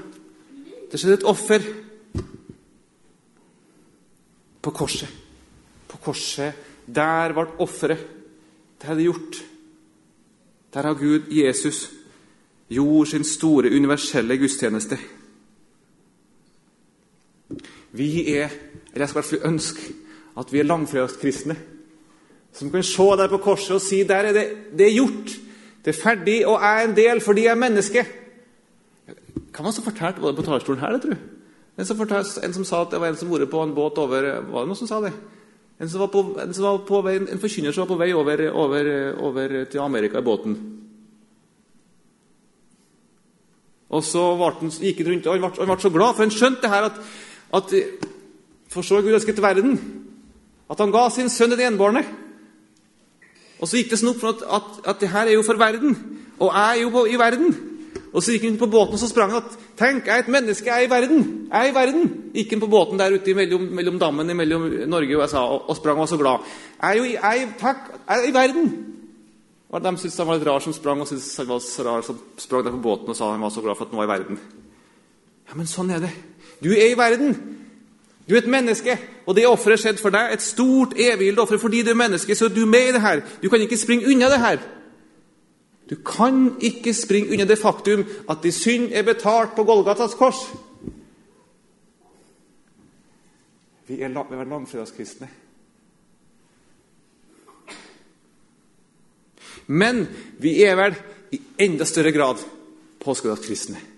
Det 0.91 0.99
skjedde 0.99 1.21
et 1.21 1.29
offer 1.29 1.65
på 4.61 4.73
korset. 4.75 5.09
På 5.89 6.01
korset. 6.03 6.67
Der 6.91 7.37
ble 7.37 7.47
offeret. 7.63 8.03
Det 8.81 8.89
er 8.89 8.99
det 8.99 9.07
gjort. 9.07 9.41
Der 10.75 10.87
har 10.87 10.95
Gud, 10.95 11.29
Jesus, 11.35 11.91
gjort 12.71 13.09
sin 13.09 13.25
store, 13.27 13.71
universelle 13.71 14.39
gudstjeneste. 14.39 14.99
Vi 17.93 18.37
er, 18.37 18.53
eller 18.93 19.05
jeg 19.05 19.09
skal 19.09 19.19
i 19.19 19.21
hvert 19.21 19.31
fall 19.31 19.53
ønske, 19.53 19.93
at 20.39 20.53
vi 20.53 20.61
er 20.61 20.69
langfredagskristne. 20.69 21.57
Som 22.53 22.71
kan 22.71 22.83
se 22.83 23.03
der 23.19 23.31
på 23.31 23.43
korset 23.43 23.77
og 23.77 23.83
si 23.83 24.03
der 24.07 24.31
er 24.31 24.33
det, 24.33 24.47
det 24.79 24.87
er 24.87 24.97
gjort. 24.97 25.35
Det 25.85 25.95
er 25.95 26.03
ferdig, 26.03 26.47
og 26.47 26.61
jeg 26.61 26.83
er 26.83 26.89
en 26.89 26.97
del 26.97 27.21
fordi 27.25 27.45
jeg 27.47 27.55
er 27.55 27.61
menneske. 27.61 28.07
Hvem 29.51 29.65
var 29.65 29.71
det 29.71 29.75
som 29.75 29.85
fortalte 29.85 30.23
var 30.23 30.33
det 30.33 30.37
på 30.37 30.47
talerstolen 30.47 30.81
her, 30.81 30.93
det, 30.93 31.03
tror 31.03 31.15
du? 31.15 31.29
En 31.79 31.87
som, 31.87 31.97
fortalte, 31.97 32.43
en 32.45 32.55
som 32.55 32.65
sa 32.65 32.83
at 32.85 32.91
det 32.93 33.01
var 33.01 33.13
en 33.13 33.17
som 33.17 33.31
var 33.31 33.47
på 33.49 33.63
en 33.63 33.75
båt 33.75 33.99
over 33.99 34.27
Var 34.51 34.65
det 34.65 34.69
noen 34.69 34.79
som 34.79 34.89
sa 34.91 35.01
det? 35.01 35.15
En, 35.81 35.89
som 35.89 36.03
var 36.03 36.11
på, 36.13 36.25
en, 36.43 37.05
vei, 37.07 37.15
en 37.17 37.41
forkynner 37.41 37.73
som 37.73 37.87
var 37.87 37.95
på 37.95 38.01
vei 38.03 38.11
over, 38.13 38.43
over, 38.53 38.91
over, 39.17 39.55
til 39.65 39.81
Amerika 39.81 40.21
i 40.21 40.27
båten. 40.27 40.59
Og 43.89 44.05
så 44.05 44.25
han, 44.37 44.71
gikk 44.71 45.01
han 45.01 45.09
rundt, 45.09 45.27
og 45.27 45.33
han 45.33 45.41
ble, 45.41 45.51
han 45.57 45.73
ble, 45.73 45.79
så 45.81 45.93
glad, 45.95 46.13
for 46.19 46.27
han 46.27 46.35
skjønte 46.35 46.67
det 46.67 46.73
her 46.75 46.91
at, 46.91 47.01
at 47.55 47.75
For 48.71 48.87
så 48.87 49.01
Gud 49.03 49.11
elsket 49.11 49.43
verden, 49.43 49.73
at 50.71 50.79
han 50.79 50.93
ga 50.95 51.09
sin 51.11 51.29
sønn 51.29 51.51
den 51.51 51.73
enbårne. 51.73 52.05
Og 53.59 53.67
så 53.67 53.81
gikk 53.81 53.91
det 53.91 53.99
sånn 53.99 54.13
opp 54.13 54.21
for 54.23 54.31
at, 54.31 54.45
at, 54.47 54.77
at 54.93 55.01
det 55.03 55.09
her 55.11 55.27
er 55.27 55.35
jo 55.35 55.43
for 55.43 55.59
verden, 55.59 55.97
og 56.39 56.53
jeg 56.55 56.77
er 56.77 56.83
jo 56.85 56.93
på, 56.95 57.03
i 57.11 57.19
verden. 57.19 57.51
Og 58.11 58.23
så 58.23 58.35
gikk 58.35 58.47
han 58.49 58.59
på 58.59 58.69
båten 58.71 58.97
og 58.97 59.03
så 59.03 59.09
sprang 59.11 59.31
han 59.35 59.43
at 59.45 59.59
Tenk, 59.81 60.07
jeg 60.07 60.13
er 60.13 60.25
et 60.25 60.31
menneske, 60.33 60.67
jeg 60.69 60.85
er 60.85 60.87
i 60.87 60.91
verden! 60.91 61.21
Jeg 61.49 61.67
er 61.67 61.71
i 61.71 61.75
verden! 61.75 62.09
Gikk 62.35 62.51
han 62.53 62.63
på 62.63 62.69
båten 62.69 62.99
der 63.01 63.15
ute 63.15 63.35
mellom, 63.35 63.63
mellom 63.79 64.01
dammen 64.03 64.33
mellom 64.37 64.67
Norge 64.91 65.17
og 65.17 65.23
USA 65.23 65.45
og, 65.49 65.69
og 65.71 65.79
sprang 65.79 65.97
og 65.97 66.05
var 66.05 66.11
så 66.11 66.19
glad. 66.21 66.49
Jeg 66.83 66.91
er 66.91 66.99
jo 66.99 67.07
jeg, 67.15 67.47
takk, 67.63 67.87
jeg 67.97 68.19
er 68.19 68.29
i 68.29 68.35
verden! 68.35 68.73
Og 69.71 69.85
De 69.85 69.93
syntes 69.97 70.19
han 70.19 70.29
var 70.29 70.41
litt 70.41 70.49
rar 70.49 70.65
som 70.65 70.75
sprang, 70.75 71.01
og 71.01 71.09
syntes 71.09 71.31
han 71.39 71.49
var 71.49 71.63
så 71.65 71.87
rar 71.87 72.05
som 72.05 72.19
sprang 72.43 72.67
der 72.67 72.75
på 72.75 72.83
båten 72.83 73.13
og 73.13 73.17
sa 73.17 73.31
han 73.31 73.47
var 73.47 73.55
så 73.55 73.63
glad 73.65 73.79
for 73.79 73.87
at 73.87 73.95
han 73.95 74.03
var 74.03 74.11
i 74.11 74.13
verden. 74.13 74.41
Ja, 75.49 75.57
men 75.57 75.71
sånn 75.71 75.95
er 75.95 76.03
det. 76.03 76.13
Du 76.65 76.71
er 76.73 76.93
i 76.93 76.99
verden. 76.99 77.37
Du 78.29 78.35
er 78.35 78.39
et 78.39 78.51
menneske, 78.51 78.99
og 79.27 79.35
det 79.37 79.47
offeret 79.49 79.81
skjedde 79.81 79.99
for 79.99 80.15
deg. 80.15 80.35
Et 80.35 80.43
stort, 80.43 80.93
evigildig 80.97 81.43
offer. 81.43 81.59
Fordi 81.59 81.83
du 81.83 81.91
er 81.91 81.99
menneske, 81.99 82.35
så 82.35 82.47
er 82.47 82.55
du 82.55 82.67
med 82.67 82.89
i 82.89 82.93
det 82.95 83.01
her. 83.01 83.25
Du 83.43 83.49
kan 83.49 83.61
ikke 83.61 83.79
springe 83.81 84.07
unna 84.07 84.29
det 84.31 84.39
her. 84.39 84.63
Du 85.91 85.97
kan 86.07 86.55
ikke 86.63 86.95
springe 86.95 87.33
unna 87.33 87.45
det 87.45 87.59
faktum 87.59 88.05
at 88.31 88.43
din 88.43 88.53
synd 88.53 88.93
er 88.93 89.03
betalt 89.03 89.57
på 89.57 89.65
Golgatas 89.65 90.15
kors. 90.15 90.45
Vi 93.89 93.99
er, 94.03 94.09
vi 94.09 94.37
er 94.39 94.45
langfredagskristne. 94.45 95.29
Men 99.67 100.07
vi 100.39 100.63
er 100.63 100.77
vel 100.79 100.95
i 101.35 101.41
enda 101.59 101.85
større 101.85 102.13
grad 102.15 102.39
påskedagskristne. 103.03 103.90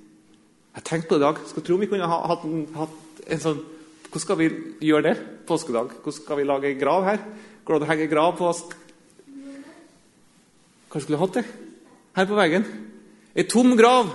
Jeg 0.72 0.84
tenkte 0.84 1.08
på 1.08 1.18
det 1.18 1.22
i 1.22 1.26
dag. 1.26 1.40
Skal 1.48 1.64
tro 1.66 1.76
om 1.76 1.82
vi 1.82 1.90
kunne 1.90 2.08
ha 2.08 2.18
hatt 2.30 2.44
en, 2.48 2.66
hatt 2.76 3.24
en 3.28 3.42
sånn 3.42 3.62
Hvordan 4.12 4.26
skal 4.26 4.36
vi 4.36 4.46
gjøre 4.84 5.06
det 5.06 5.12
påskedag? 5.48 5.94
Hvordan 6.02 6.14
skal 6.18 6.36
vi 6.36 6.44
lage 6.44 6.74
grav 6.76 7.06
her? 7.06 7.20
Går 7.64 7.72
det 7.72 7.78
an 7.80 7.86
å 7.86 7.90
henge 7.94 8.08
grav 8.10 8.34
på 8.36 8.48
oss? 8.50 8.58
Kanskje 10.92 11.06
skulle 11.06 11.20
hatt 11.22 11.38
det 11.38 11.44
her 12.18 12.28
på 12.28 12.36
veggen? 12.36 12.66
Ei 13.32 13.46
tom 13.48 13.72
grav 13.78 14.10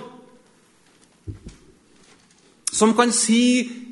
som 2.78 2.94
kan 2.94 3.10
si 3.16 3.42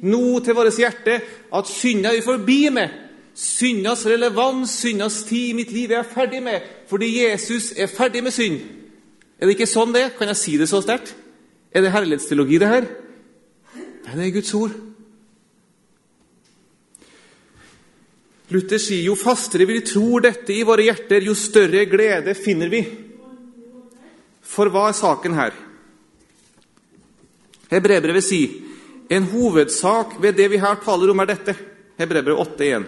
noe 0.05 0.43
til 0.45 0.53
vårt 0.53 0.77
hjerte 0.77 1.17
at 1.57 1.73
synda 1.73 2.13
er 2.13 2.21
forbi 2.21 2.69
med. 2.69 3.01
Syndas 3.33 4.05
relevans, 4.05 4.77
syndas 4.77 5.23
tid 5.25 5.49
i 5.49 5.57
mitt 5.57 5.73
liv 5.73 5.89
er 5.89 6.03
jeg 6.03 6.11
ferdig 6.13 6.45
med 6.45 6.71
fordi 6.85 7.15
Jesus 7.17 7.73
er 7.73 7.89
ferdig 7.89 8.21
med 8.23 8.37
synd. 8.37 8.61
Er 9.41 9.49
det 9.49 9.57
ikke 9.57 9.73
sånn 9.73 9.91
det 9.95 10.11
Kan 10.19 10.29
jeg 10.29 10.37
si 10.37 10.57
det 10.61 10.69
så 10.69 10.85
sterkt? 10.85 11.15
Er 11.75 11.83
det 11.83 11.91
herlighetsteologi, 11.91 12.59
det 12.61 12.71
her? 12.71 12.85
Nei, 13.75 14.13
det 14.15 14.27
er 14.29 14.35
Guds 14.37 14.53
ord. 14.55 14.75
Luther 18.53 18.79
sier 18.79 19.09
jo 19.09 19.17
fastere 19.19 19.65
vi 19.67 19.81
tror 19.83 20.23
dette 20.23 20.53
i 20.53 20.63
våre 20.63 20.85
hjerter, 20.85 21.25
jo 21.25 21.33
større 21.35 21.83
glede 21.89 22.35
finner 22.37 22.71
vi. 22.71 22.83
For 24.45 24.71
hva 24.71 24.87
er 24.87 24.95
saken 24.95 25.35
her? 25.35 25.55
Hebrebrevet 27.73 28.23
sier 28.23 28.61
en 29.11 29.25
hovedsak 29.33 30.15
ved 30.21 30.37
det 30.39 30.47
vi 30.53 30.61
her 30.61 30.77
taler 30.85 31.11
om, 31.11 31.19
er 31.25 31.33
dette. 31.33 31.57
Hebrebrevet 31.99 32.55
8.1. 32.55 32.85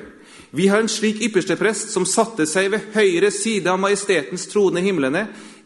Vi 0.56 0.69
har 0.71 0.80
en 0.80 0.89
slik 0.91 1.19
yppersteprest 1.28 1.91
som 1.91 2.06
satte 2.08 2.47
seg 2.47 2.69
ved 2.71 2.88
høyre 2.95 3.34
side 3.36 3.67
av 3.67 3.82
majestetens 3.82 4.47
trone 4.47 4.80
i 4.80 4.88
himlene, 4.88 5.26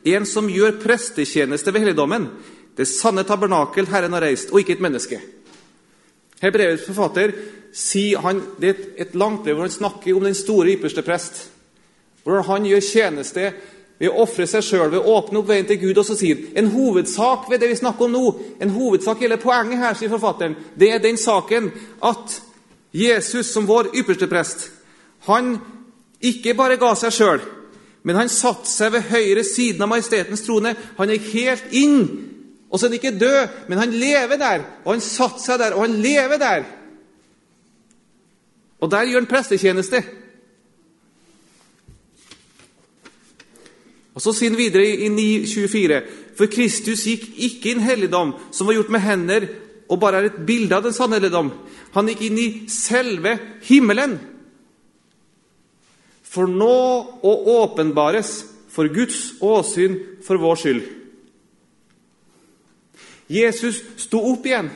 en 0.10 0.25
som 0.25 0.49
gjør 0.49 0.79
prestetjeneste 0.81 1.69
ved 1.69 1.84
helligdommen, 1.84 2.25
det 2.81 2.89
sanne 2.89 3.23
tabernakel 3.27 3.89
Herren 3.91 4.17
har 4.17 4.25
reist, 4.25 4.51
og 4.51 4.61
ikke 4.61 4.79
et 4.79 4.83
menneske. 4.83 5.19
Hebreets 6.41 6.87
forfatter 6.89 7.33
sier 7.73 8.21
han, 8.25 8.41
det 8.59 8.69
er 8.69 8.79
et, 9.05 9.15
langt 9.15 9.43
brev 9.45 9.57
hvor 9.59 9.67
han 9.67 9.73
snakker 9.73 10.15
om 10.17 10.25
den 10.25 10.37
store 10.37 10.73
ypperste 10.73 11.03
prest. 11.05 11.43
Hvordan 12.23 12.47
han 12.49 12.65
gjør 12.69 12.83
tjeneste 12.85 13.45
ved 14.01 14.09
å 14.09 14.23
ofre 14.23 14.47
seg 14.49 14.65
sjøl, 14.65 14.89
ved 14.89 14.99
å 14.99 15.15
åpne 15.19 15.41
opp 15.41 15.49
veien 15.51 15.67
til 15.69 15.79
Gud. 15.83 15.99
Og 16.01 16.07
så 16.07 16.17
sier 16.17 16.49
en 16.57 16.71
hovedsak 16.73 17.45
ved 17.51 17.61
det 17.61 17.69
vi 17.69 17.77
snakker 17.77 18.07
om 18.07 18.15
nå, 18.15 18.25
en 18.61 18.73
hovedsak 18.73 19.21
hele 19.21 19.37
poenget 19.41 19.81
her, 19.81 19.97
sier 19.97 20.11
forfatteren, 20.11 20.57
det 20.73 20.89
er 20.89 21.03
den 21.03 21.21
saken 21.21 21.69
at 22.09 22.39
Jesus, 22.91 23.53
som 23.53 23.69
vår 23.69 23.93
ypperste 24.01 24.27
prest, 24.27 24.67
han 25.29 25.53
ikke 26.21 26.57
bare 26.57 26.79
ga 26.81 26.91
seg 26.97 27.13
sjøl, 27.15 27.43
men 28.03 28.17
han 28.17 28.31
satte 28.33 28.69
seg 28.69 28.95
ved 28.95 29.11
høyre 29.13 29.45
siden 29.45 29.85
av 29.85 29.91
majestetens 29.91 30.41
trone. 30.43 30.73
Han 30.97 31.13
gikk 31.13 31.27
helt 31.35 31.75
inn 31.77 31.99
og 32.71 32.79
så 32.79 32.86
er 32.86 32.89
han 32.89 32.99
ikke 32.99 33.19
død, 33.19 33.47
men 33.67 33.77
han 33.77 33.91
lever 33.91 34.38
der. 34.39 34.62
Og 34.86 34.93
han 34.93 35.03
satte 35.03 35.43
seg 35.43 35.60
der, 35.60 35.73
og 35.75 35.84
han 35.84 35.97
lever 35.99 36.39
der. 36.39 36.63
Og 38.79 38.91
der 38.91 39.10
gjør 39.10 39.19
han 39.19 39.29
prestetjeneste. 39.29 39.99
Og 44.15 44.21
Så 44.21 44.34
sier 44.36 44.51
han 44.51 44.60
videre 44.60 44.88
i 44.88 45.10
9.24.: 45.12 45.99
For 46.38 46.47
Kristus 46.47 47.03
gikk 47.03 47.27
ikke 47.38 47.71
inn 47.71 47.84
helligdom 47.84 48.34
som 48.51 48.67
var 48.67 48.79
gjort 48.79 48.89
med 48.89 49.03
hender, 49.03 49.47
og 49.89 49.99
bare 49.99 50.21
er 50.21 50.29
et 50.29 50.45
bilde 50.47 50.75
av 50.75 50.84
den 50.84 50.95
sanne 50.95 51.19
helligdom. 51.19 51.51
Han 51.93 52.07
gikk 52.07 52.21
inn 52.21 52.39
i 52.39 52.49
selve 52.71 53.36
himmelen. 53.67 54.15
For 56.23 56.47
nå 56.47 57.19
å 57.19 57.36
åpenbares 57.60 58.45
for 58.71 58.88
Guds 58.88 59.41
åsyn 59.43 59.99
for 60.23 60.39
vår 60.39 60.55
skyld. 60.55 61.00
Jesus 63.31 63.79
sto 64.01 64.19
opp 64.33 64.45
igjen. 64.45 64.69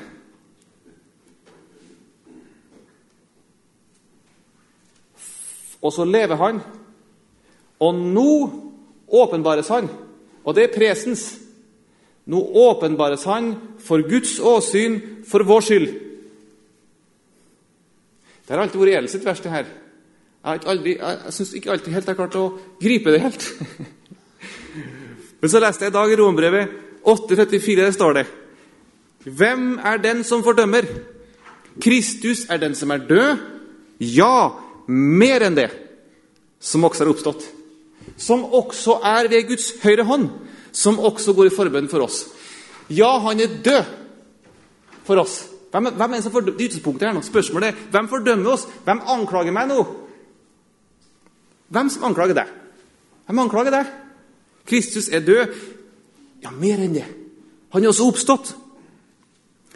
Og 5.84 5.94
så 5.94 6.06
lever 6.08 6.40
han. 6.40 6.62
Og 7.84 7.98
nå 8.00 8.30
åpenbares 9.12 9.68
han, 9.70 9.90
og 10.44 10.56
det 10.56 10.64
er 10.66 10.74
presens. 10.74 11.26
Nå 12.26 12.40
åpenbares 12.40 13.26
han 13.30 13.52
for 13.84 14.02
Guds 14.08 14.40
åsyn 14.40 14.98
for 15.28 15.46
vår 15.46 15.66
skyld. 15.68 15.90
Det 18.46 18.54
har 18.54 18.64
alltid 18.64 18.82
vært 18.82 19.02
Eli 19.02 19.12
sitt 19.12 19.26
verste 19.26 19.52
her. 19.52 19.68
Jeg, 20.46 20.62
aldri, 20.70 20.96
jeg, 20.98 21.34
syns 21.34 21.54
ikke 21.58 21.72
alltid 21.74 21.94
helt 21.94 22.08
jeg 22.08 22.14
har 22.14 22.20
klart 22.22 22.38
å 22.38 22.48
gripe 22.82 23.14
det 23.14 23.22
helt. 23.24 23.46
Men 25.42 25.52
så 25.52 25.62
leste 25.62 25.86
jeg 25.86 25.94
i 25.94 25.98
dag 25.98 26.12
i 26.14 26.18
Rombrevet 26.20 26.76
8,34. 27.06 27.78
Der 27.82 27.94
står 27.94 28.18
det 28.20 28.26
hvem 29.26 29.80
er 29.82 29.98
den 29.98 30.24
som 30.24 30.44
fordømmer? 30.46 30.86
Kristus 31.82 32.46
er 32.50 32.62
den 32.62 32.76
som 32.78 32.92
er 32.94 33.04
død. 33.10 33.42
Ja, 34.00 34.54
mer 34.88 35.46
enn 35.48 35.58
det, 35.58 35.70
som 36.60 36.86
også 36.86 37.04
er 37.04 37.12
oppstått. 37.12 37.46
Som 38.22 38.46
også 38.54 39.00
er 39.04 39.30
ved 39.32 39.48
Guds 39.50 39.72
høyre 39.84 40.06
hånd, 40.06 40.30
som 40.72 41.00
også 41.00 41.34
går 41.34 41.50
i 41.50 41.56
forbønn 41.56 41.90
for 41.90 42.06
oss. 42.06 42.26
Ja, 42.90 43.18
han 43.20 43.42
er 43.42 43.60
død 43.66 43.94
for 45.08 45.22
oss. 45.24 45.40
Hvem, 45.72 45.90
hvem 45.98 46.12
er 46.12 46.16
det 46.16 46.24
som 46.24 46.32
fordømmer? 46.32 46.62
Utgangspunktet 46.62 47.08
her 47.08 47.16
nå. 47.16 47.24
Spørsmålet 47.26 47.70
er 47.72 47.88
hvem 47.92 48.10
fordømmer 48.12 48.52
oss? 48.54 48.68
Hvem 48.86 49.02
anklager 49.16 49.56
meg 49.56 49.72
nå? 49.72 49.80
Hvem 51.74 51.90
som 51.90 52.06
anklager 52.08 52.38
deg? 52.38 52.52
Hvem 53.26 53.42
anklager 53.42 53.74
deg? 53.74 53.90
Kristus 54.70 55.10
er 55.10 55.26
død. 55.26 55.58
Ja, 56.46 56.54
mer 56.54 56.86
enn 56.86 56.94
det. 56.96 57.08
Han 57.74 57.84
er 57.84 57.90
også 57.90 58.08
oppstått. 58.08 58.54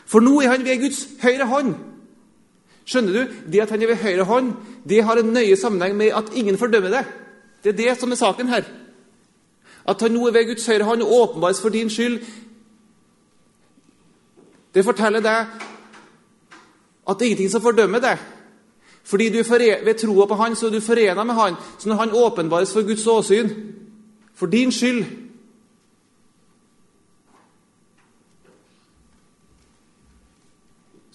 For 0.10 0.26
nå 0.26 0.40
er 0.42 0.50
han 0.56 0.66
ved 0.66 0.82
Guds 0.82 1.04
høyre 1.22 1.46
hånd. 1.46 1.76
Skjønner 2.90 3.14
du? 3.14 3.40
Det 3.52 3.62
at 3.62 3.70
han 3.70 3.82
er 3.82 3.92
ved 3.92 4.02
høyre 4.02 4.26
hånd, 4.26 4.54
det 4.90 5.04
har 5.06 5.22
en 5.22 5.34
nøye 5.34 5.58
sammenheng 5.60 5.98
med 5.98 6.16
at 6.18 6.32
ingen 6.34 6.58
fordømmer 6.58 6.90
det. 6.90 7.04
Det 7.64 7.74
er 7.74 7.78
det 7.78 7.98
som 8.00 8.12
er 8.12 8.18
saken 8.18 8.50
her. 8.50 8.66
At 9.86 10.02
han 10.02 10.12
nå 10.12 10.28
er 10.28 10.34
ved 10.34 10.50
Guds 10.50 10.66
høyre 10.66 10.88
hånd 10.88 11.06
og 11.06 11.14
åpenbares 11.22 11.62
for 11.62 11.70
din 11.70 11.90
skyld, 11.90 12.20
det 14.74 14.86
forteller 14.86 15.22
deg 15.26 15.48
at 17.10 17.18
det 17.18 17.26
er 17.26 17.30
ingenting 17.30 17.50
som 17.50 17.62
fordømmer 17.62 18.02
deg. 18.04 18.20
Fordi 19.04 19.30
du 19.34 19.42
ved 19.42 19.96
troa 19.98 20.26
på 20.26 20.36
Han 20.36 20.56
så 20.56 20.68
er 20.68 20.72
du 20.72 20.82
forena 20.82 21.24
med 21.24 21.34
Han. 21.36 21.56
Så 21.80 21.90
når 21.90 21.96
Han 21.96 22.12
åpenbares 22.12 22.74
for 22.74 22.82
Guds 22.82 23.08
åsyn, 23.08 23.50
for 24.36 24.46
din 24.46 24.72
skyld, 24.72 25.06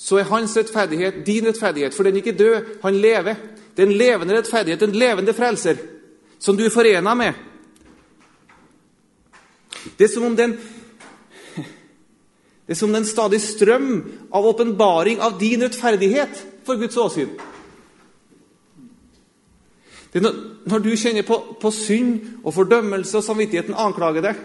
så 0.05 0.19
er 0.21 0.29
hans 0.29 0.53
rettferdighet 0.59 1.23
din 1.27 1.47
rettferdighet. 1.49 1.95
For 1.97 2.05
den 2.05 2.19
er 2.19 2.21
ikke 2.21 2.37
død, 2.37 2.64
han 2.83 2.97
lever. 3.01 3.40
Det 3.77 3.83
er 3.83 3.87
en 3.87 3.99
levende 3.99 4.37
rettferdighet, 4.37 4.83
en 4.83 4.99
levende 5.01 5.33
frelser, 5.33 5.81
som 6.38 6.57
du 6.57 6.64
er 6.67 6.75
forena 6.75 7.14
med. 7.17 7.33
Det 9.99 10.05
er 10.05 10.12
som 10.12 10.27
om 10.29 10.37
den 10.37 10.59
det 12.64 12.73
er 12.73 12.79
som 12.81 12.95
en 12.97 13.05
stadig 13.05 13.43
strøm 13.45 13.88
av 14.33 14.47
åpenbaring 14.49 15.21
av 15.21 15.35
din 15.40 15.61
rettferdighet 15.62 16.38
for 16.64 16.81
Guds 16.81 16.97
åsyn. 16.97 17.35
Når 20.14 20.81
du 20.81 20.95
kjenner 20.97 21.27
på, 21.29 21.37
på 21.61 21.71
synd 21.71 22.40
og 22.45 22.55
fordømmelse 22.57 23.19
og 23.19 23.25
samvittigheten 23.27 23.77
anklager 23.77 24.25
deg, 24.25 24.40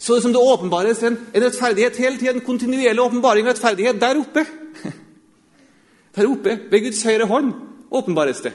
så 0.00 0.14
det 0.16 0.22
som 0.22 0.32
det 0.32 0.40
åpenbares 0.40 1.02
en, 1.04 1.18
en 1.34 1.42
rettferdighet 1.44 1.98
hele 2.00 2.16
tiden, 2.16 2.38
en 2.38 2.44
kontinuerlig 2.46 3.02
åpenbaring 3.02 3.44
av 3.44 3.52
rettferdighet 3.52 4.00
der 4.00 4.20
oppe. 4.22 4.46
Der 6.16 6.26
oppe, 6.26 6.56
ved 6.70 6.80
Guds 6.82 7.02
høyre 7.06 7.26
hånd, 7.30 7.52
åpenbares 7.90 8.40
det. 8.42 8.50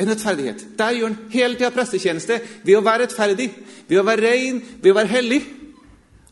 En 0.00 0.08
rettferdighet. 0.10 0.64
Der 0.78 0.96
gjør 0.96 1.12
han 1.12 1.18
hele 1.30 1.54
tida 1.54 1.70
prestetjeneste 1.70 2.40
ved 2.64 2.74
å 2.74 2.82
være 2.82 3.04
rettferdig, 3.04 3.46
ved 3.86 4.00
å 4.00 4.06
være 4.08 4.24
ren, 4.24 4.58
ved 4.82 4.90
å 4.90 4.96
være 4.96 5.12
hellig. 5.12 5.38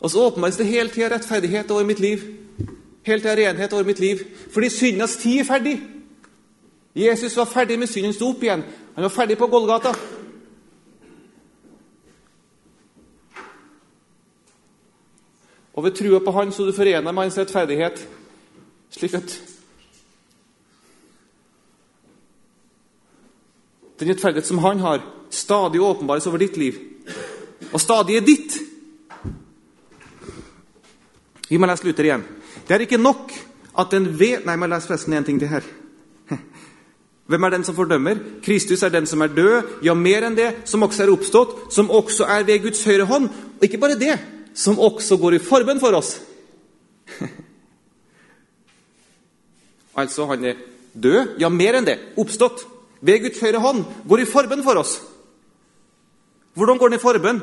Og 0.01 0.11
så 0.11 0.25
åpenbares 0.27 0.59
det 0.59 0.67
hele 0.67 0.91
tida 0.91 1.13
rettferdighet 1.13 1.71
over 1.71 1.87
mitt 1.87 2.01
liv. 2.03 2.25
Hele 3.07 3.23
tida 3.23 3.37
renhet 3.39 3.77
over 3.77 3.87
mitt 3.87 4.03
liv. 4.03 4.25
Fordi 4.51 4.73
syndens 4.73 5.19
tid 5.21 5.45
er 5.45 5.51
ferdig. 5.53 5.77
Jesus 6.97 7.37
var 7.37 7.47
ferdig 7.53 7.79
med 7.79 7.93
synden, 7.93 8.17
sto 8.17 8.33
opp 8.33 8.43
igjen. 8.43 8.65
Han 8.97 9.07
var 9.07 9.15
ferdig 9.15 9.39
på 9.39 9.47
Golgata. 9.53 9.93
Og 15.79 15.85
ved 15.85 15.95
trua 15.95 16.19
på 16.19 16.33
Han 16.35 16.51
så 16.53 16.65
du 16.67 16.73
forener 16.75 17.13
med 17.13 17.23
Hans 17.23 17.39
rettferdighet, 17.39 18.01
slik 18.91 19.15
at 19.15 19.35
Den 23.99 24.11
rettferdighet 24.11 24.47
som 24.47 24.59
Han 24.59 24.81
har, 24.83 25.03
stadig 25.31 25.83
åpenbares 25.83 26.27
over 26.27 26.39
ditt 26.39 26.57
liv. 26.57 26.75
Og 27.73 27.81
stadig 27.81 28.17
er 28.17 28.27
ditt. 28.27 28.55
Vi 31.49 31.59
må 31.59 31.67
lese 31.67 31.87
Luther 31.87 32.07
igjen. 32.07 32.25
Det 32.67 32.75
er 32.75 32.85
ikke 32.87 32.99
nok 32.99 33.33
at 33.79 33.91
den 33.91 34.07
vet 34.19 34.47
Nei, 34.47 34.57
må 34.57 34.67
lese 34.71 34.87
forresten 34.87 35.15
en 35.15 35.27
ting 35.27 35.39
til 35.39 35.51
her. 35.51 35.67
Hvem 37.31 37.45
er 37.45 37.55
den 37.55 37.67
som 37.67 37.77
fordømmer? 37.77 38.19
Kristus 38.43 38.83
er 38.83 38.95
den 38.95 39.07
som 39.07 39.23
er 39.23 39.35
død, 39.35 39.79
ja, 39.83 39.95
mer 39.95 40.27
enn 40.27 40.39
det, 40.39 40.51
som 40.65 40.83
også 40.83 41.05
er 41.05 41.15
oppstått, 41.15 41.55
som 41.75 41.91
også 41.91 42.27
er 42.27 42.47
ved 42.47 42.63
Guds 42.67 42.85
høyre 42.85 43.07
hånd. 43.07 43.31
Og 43.59 43.67
ikke 43.67 43.83
bare 43.83 43.99
det, 43.99 44.19
som 44.59 44.81
også 44.83 45.19
går 45.21 45.37
i 45.37 45.43
forbønn 45.43 45.81
for 45.83 45.95
oss. 45.99 46.17
altså, 50.01 50.27
han 50.33 50.49
er 50.51 50.65
død, 50.93 51.37
ja, 51.43 51.51
mer 51.53 51.79
enn 51.79 51.87
det, 51.87 51.99
oppstått, 52.19 52.65
ved 53.01 53.23
Guds 53.23 53.39
høyre 53.45 53.63
hånd, 53.63 53.85
går 54.11 54.25
i 54.25 54.29
forbønn 54.29 54.65
for 54.67 54.81
oss. 54.81 54.99
Hvordan 56.59 56.81
går 56.81 56.91
han 56.91 56.99
i 56.99 57.03
forbønn? 57.03 57.41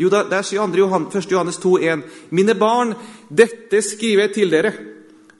Jo, 0.00 0.08
der 0.12 0.44
sier 0.44 0.64
2. 0.64 0.76
Johan, 0.76 1.08
1. 1.08 1.30
Johannes 1.32 1.58
2,1.: 1.60 2.02
Mine 2.30 2.54
barn, 2.56 2.94
dette 3.28 3.82
skriver 3.84 4.26
jeg 4.26 4.34
til 4.34 4.52
dere, 4.52 4.72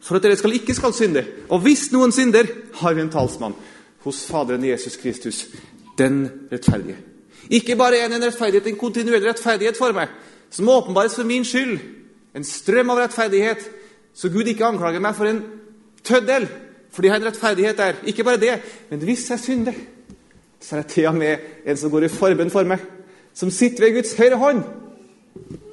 for 0.03 0.17
at 0.17 0.25
dere 0.25 0.37
skal 0.37 0.57
ikke 0.57 0.75
skal 0.77 0.93
synde. 0.97 1.25
Og 1.49 1.61
hvis 1.65 1.91
noen 1.93 2.13
synder, 2.13 2.49
har 2.81 2.95
vi 2.95 3.05
en 3.05 3.13
talsmann 3.13 3.57
hos 4.05 4.25
Faderen 4.27 4.65
Jesus 4.65 4.97
Kristus, 4.97 5.47
den 5.99 6.49
rettferdige. 6.53 6.97
Ikke 7.51 7.77
bare 7.77 8.05
en 8.05 8.23
rettferdighet, 8.23 8.67
en 8.67 8.79
kontinuerlig 8.81 9.29
rettferdighet 9.29 9.77
for 9.77 9.93
meg, 9.97 10.09
som 10.53 10.69
åpenbares 10.69 11.17
for 11.17 11.29
min 11.29 11.45
skyld. 11.49 11.79
En 12.37 12.45
strøm 12.45 12.93
av 12.93 13.01
rettferdighet, 13.03 13.65
så 14.15 14.29
Gud 14.33 14.49
ikke 14.49 14.67
anklager 14.69 15.01
meg 15.01 15.17
for 15.17 15.29
en 15.29 15.41
tøddel, 16.05 16.47
fordi 16.93 17.09
jeg 17.09 17.15
har 17.15 17.23
en 17.23 17.27
rettferdighet 17.31 17.79
der. 17.79 18.01
Ikke 18.05 18.25
bare 18.25 18.41
det, 18.41 18.59
men 18.91 19.01
hvis 19.01 19.31
jeg 19.31 19.41
synder, 19.41 19.73
så 20.61 20.77
er 20.77 20.83
jeg 20.83 20.91
til 20.93 21.09
og 21.09 21.17
med 21.17 21.37
en 21.67 21.77
som 21.77 21.91
går 21.91 22.07
i 22.07 22.13
forbønn 22.13 22.53
for 22.53 22.69
meg, 22.69 22.85
som 23.35 23.51
sitter 23.51 23.87
ved 23.87 23.97
Guds 23.97 24.15
høyre 24.19 24.39
hånd. 24.39 24.63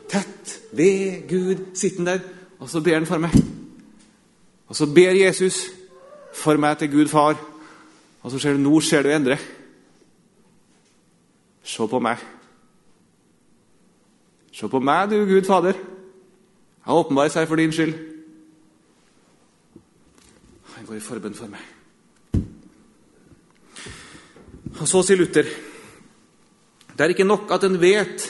Tett 0.09 0.55
ved 0.71 1.27
Gud 1.29 1.65
sitter 1.75 1.97
han 1.97 2.07
der, 2.13 2.25
og 2.59 2.69
så 2.71 2.81
ber 2.81 2.97
han 2.97 3.09
for 3.09 3.21
meg. 3.21 3.35
Og 4.69 4.75
så 4.75 4.87
ber 4.95 5.17
Jesus 5.17 5.67
for 6.33 6.57
meg 6.57 6.77
til 6.79 6.91
Gud 6.91 7.07
far. 7.11 7.35
Og 8.21 8.31
så 8.31 8.39
ser 8.39 8.55
du 8.55 8.63
nå 8.63 8.79
ser 8.81 9.03
du 9.03 9.11
endre. 9.11 9.37
Se 11.63 11.87
på 11.87 11.99
meg. 11.99 12.38
Se 14.59 14.67
på 14.67 14.79
meg, 14.83 15.07
du 15.07 15.21
Gud 15.23 15.45
Fader. 15.47 15.77
Jeg 16.83 16.95
åpenbarer 16.99 17.31
seg 17.31 17.45
for 17.47 17.55
din 17.55 17.71
skyld. 17.71 17.93
Han 20.75 20.87
går 20.89 20.97
i 20.97 21.03
forbønn 21.03 21.37
for 21.37 21.47
meg. 21.47 21.61
Og 24.79 24.87
Så 24.87 25.03
sier 25.07 25.19
Luther 25.19 25.47
det 26.99 27.05
er 27.05 27.13
ikke 27.13 27.23
nok 27.23 27.47
at 27.55 27.63
en 27.63 27.77
vet 27.79 28.25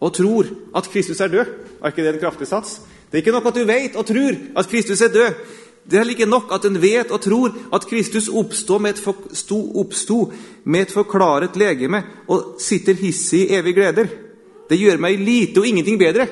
og 0.00 0.14
tror 0.16 0.46
at 0.76 0.86
Kristus 0.88 1.20
er 1.20 1.28
død. 1.28 1.50
Er 1.82 1.92
ikke 1.92 2.06
det 2.06 2.14
en 2.14 2.22
kraftig 2.22 2.48
sats? 2.48 2.78
Det 3.10 3.18
er 3.18 3.20
ikke 3.20 3.34
nok 3.36 3.50
at 3.50 3.58
du 3.58 3.64
vet 3.68 3.96
og 4.00 4.06
tror 4.08 4.38
at 4.56 4.70
Kristus 4.72 5.02
er 5.04 5.12
død. 5.12 5.44
Det 5.84 6.00
er 6.00 6.08
ikke 6.08 6.30
nok 6.30 6.48
at 6.56 6.64
en 6.64 6.80
vet 6.80 7.12
og 7.12 7.20
tror 7.20 7.52
at 7.76 7.84
Kristus 7.84 8.30
oppsto 8.32 8.78
med 8.78 8.96
et, 8.96 9.04
med 10.64 10.80
et 10.80 10.96
forklaret 10.96 11.60
legeme 11.60 12.02
og 12.28 12.56
sitter 12.60 12.96
hissig 12.96 13.50
i 13.50 13.54
evig 13.60 13.74
gleder. 13.74 14.29
Det 14.70 14.78
gjør 14.78 15.02
meg 15.02 15.18
lite 15.18 15.60
og 15.60 15.66
ingenting 15.66 15.98
bedre. 15.98 16.28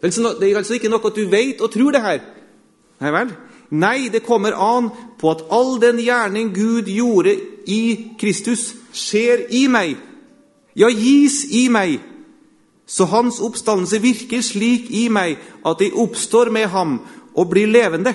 Det 0.00 0.12
er 0.12 0.56
altså 0.56 0.76
ikke 0.76 0.92
nok 0.92 1.08
at 1.08 1.16
du 1.16 1.28
vet 1.32 1.60
og 1.60 1.72
tror 1.72 1.96
det 1.96 2.04
her. 2.04 2.20
Nei 3.00 3.12
vel? 3.14 3.32
Nei, 3.70 4.08
det 4.12 4.26
kommer 4.26 4.56
an 4.56 4.90
på 5.20 5.30
at 5.30 5.44
all 5.52 5.78
den 5.80 6.00
gjerning 6.02 6.50
Gud 6.54 6.88
gjorde 6.90 7.36
i 7.70 8.14
Kristus, 8.20 8.72
skjer 8.92 9.46
i 9.54 9.66
meg. 9.70 9.94
Ja, 10.74 10.90
gis 10.90 11.44
i 11.54 11.68
meg. 11.72 12.00
Så 12.90 13.06
hans 13.06 13.38
oppstandelse 13.40 14.00
virker 14.02 14.42
slik 14.42 14.88
i 14.90 15.06
meg 15.12 15.38
at 15.66 15.80
jeg 15.80 15.94
oppstår 15.94 16.50
med 16.50 16.66
ham 16.72 16.98
og 17.38 17.50
blir 17.52 17.70
levende. 17.70 18.12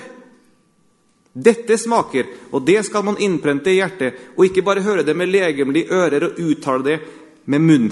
Dette 1.32 1.78
smaker, 1.80 2.28
og 2.52 2.64
det 2.64 2.82
skal 2.86 3.04
man 3.04 3.18
innprente 3.20 3.72
i 3.72 3.78
hjertet, 3.80 4.14
og 4.36 4.46
ikke 4.46 4.64
bare 4.64 4.84
høre 4.84 5.04
det 5.04 5.16
med 5.16 5.32
legemlige 5.32 5.92
ører 5.92 6.30
og 6.30 6.38
uttale 6.40 6.84
det 6.84 6.98
med 7.44 7.64
munn. 7.64 7.88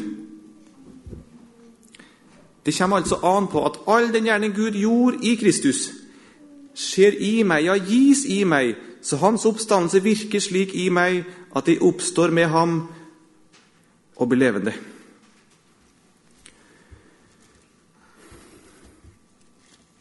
Det 2.67 2.75
kommer 2.79 2.97
altså 2.97 3.19
an 3.23 3.47
på 3.53 3.67
at 3.67 3.79
all 3.89 4.13
den 4.13 4.25
gjerning 4.25 4.55
Gud 4.55 4.73
gjorde 4.81 5.19
i 5.23 5.35
Kristus, 5.37 5.91
skjer 6.75 7.15
i 7.21 7.43
meg, 7.47 7.67
ja, 7.67 7.77
gis 7.77 8.25
i 8.25 8.41
meg, 8.49 8.75
så 9.05 9.21
hans 9.21 9.45
oppstandelse 9.45 10.01
virker 10.03 10.41
slik 10.41 10.73
i 10.75 10.89
meg 10.89 11.23
at 11.55 11.69
jeg 11.69 11.83
oppstår 11.85 12.33
med 12.35 12.49
ham 12.51 12.79
og 14.17 14.29
blir 14.31 14.41
levende. 14.41 14.73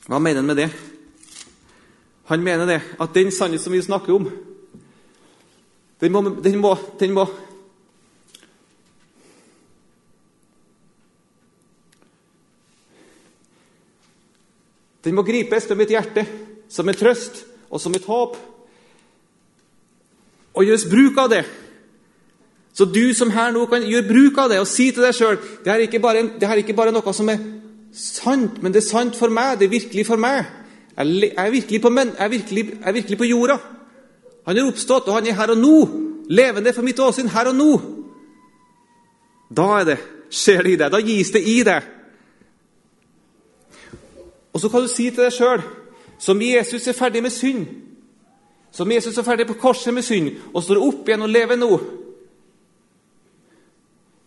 Hva 0.08 0.20
mener 0.20 0.42
han 0.42 0.48
med 0.48 0.60
det? 0.60 0.70
Han 2.32 2.44
mener 2.44 2.66
det, 2.66 2.82
at 3.00 3.16
den 3.16 3.32
sannhet 3.32 3.62
som 3.62 3.74
vi 3.74 3.82
snakker 3.82 4.16
om, 4.16 4.30
den 6.02 6.12
må, 6.12 6.22
den 6.44 6.58
må, 6.60 6.78
den 7.00 7.14
må 7.16 7.28
Den 15.04 15.16
må 15.16 15.26
gripes 15.28 15.68
med 15.70 15.82
mitt 15.82 15.92
hjerte 15.94 16.26
som 16.72 16.88
en 16.90 16.98
trøst 16.98 17.44
og 17.74 17.82
som 17.82 17.94
et 17.96 18.06
håp, 18.06 18.38
og 20.54 20.66
gjøres 20.66 20.86
bruk 20.86 21.18
av 21.18 21.32
det. 21.32 21.44
Så 22.74 22.86
du 22.86 23.14
som 23.14 23.32
her 23.34 23.52
nå 23.54 23.66
kan 23.70 23.86
gjøre 23.86 24.08
bruk 24.08 24.38
av 24.42 24.52
det 24.52 24.60
og 24.62 24.70
si 24.70 24.92
til 24.94 25.06
deg 25.06 25.14
sjøl 25.14 25.38
det, 25.38 25.66
det 25.66 26.48
er 26.48 26.62
ikke 26.62 26.78
bare 26.78 26.94
noe 26.94 27.14
som 27.14 27.30
er 27.30 27.42
sant, 27.94 28.62
men 28.62 28.74
det 28.74 28.82
er 28.82 28.88
sant 28.88 29.18
for 29.18 29.34
meg, 29.34 29.60
det 29.60 29.68
er 29.68 29.76
virkelig 29.76 30.06
for 30.08 30.22
meg. 30.22 30.46
Jeg 30.98 31.34
er 31.38 31.52
virkelig 31.54 31.82
på, 31.82 31.90
men, 31.90 32.14
jeg 32.18 32.26
er 32.26 32.30
virkelig, 32.30 32.64
jeg 32.70 32.90
er 32.90 32.98
virkelig 32.98 33.18
på 33.18 33.30
jorda. 33.30 33.58
Han 34.46 34.58
er 34.58 34.70
oppstått, 34.70 35.08
og 35.10 35.18
han 35.18 35.28
er 35.28 35.38
her 35.38 35.54
og 35.54 35.58
nå. 35.62 35.78
Levende 36.34 36.74
for 36.74 36.86
mitt 36.86 37.00
åsyn 37.02 37.32
her 37.34 37.50
og 37.50 37.58
nå. 37.58 37.70
Da 39.54 39.68
er 39.80 39.88
det, 39.92 39.98
skjer 40.34 40.66
det 40.66 40.74
i 40.74 40.80
deg. 40.82 40.94
Da 40.94 41.02
gis 41.04 41.32
det 41.34 41.42
i 41.50 41.58
deg. 41.66 41.90
Og 44.54 44.62
så 44.62 44.70
kan 44.70 44.82
du 44.82 44.88
si 44.88 45.10
til 45.10 45.24
deg 45.24 45.34
sjøl 45.34 45.64
som 46.22 46.42
Jesus 46.42 46.88
er 46.88 46.96
ferdig 46.96 47.24
med 47.24 47.34
synd, 47.34 47.66
som 48.72 48.92
Jesus 48.92 49.18
er 49.18 49.26
ferdig 49.26 49.48
på 49.50 49.58
korset 49.60 49.94
med 49.94 50.06
synd, 50.06 50.32
og 50.54 50.64
står 50.64 50.82
opp 50.82 51.10
igjen 51.10 51.26
og 51.26 51.30
lever 51.30 51.60
nå 51.60 51.74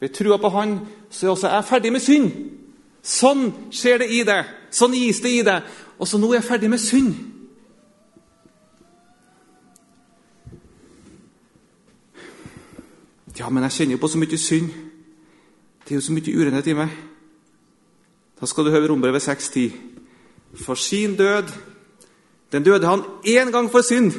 Ved 0.00 0.12
trua 0.12 0.36
på 0.36 0.48
Han 0.52 0.80
så 1.10 1.26
er 1.26 1.30
også 1.30 1.48
jeg 1.48 1.64
ferdig 1.64 1.92
med 1.92 2.02
synd. 2.04 2.26
Sånn 3.00 3.46
skjer 3.72 4.02
det 4.02 4.10
i 4.12 4.18
deg. 4.28 4.50
Sånn 4.68 4.92
gis 4.92 5.22
det 5.24 5.30
i 5.32 5.40
deg. 5.46 5.64
Og 5.96 6.04
så 6.04 6.20
nå 6.20 6.28
er 6.34 6.42
jeg 6.42 6.48
ferdig 6.50 6.68
med 6.68 6.82
synd. 6.82 7.14
Ja, 13.38 13.48
men 13.48 13.64
jeg 13.64 13.72
kjenner 13.72 13.96
jo 13.96 14.02
på 14.04 14.12
så 14.12 14.20
mye 14.20 14.38
synd. 14.40 14.68
Det 15.86 15.94
er 15.94 16.00
jo 16.00 16.04
så 16.04 16.12
mye 16.12 16.36
urenhet 16.36 16.68
i 16.68 16.76
meg. 16.76 16.92
Da 18.36 18.46
skal 18.46 18.68
du 18.68 18.74
høre 18.74 18.90
Rombrevet 18.92 19.24
6,10. 19.24 19.95
For 20.64 20.74
sin 20.74 21.16
død 21.16 21.52
Den 22.52 22.62
døde 22.62 22.86
han 22.86 23.00
én 23.26 23.50
gang 23.50 23.70
for 23.70 23.82
synd. 23.82 24.12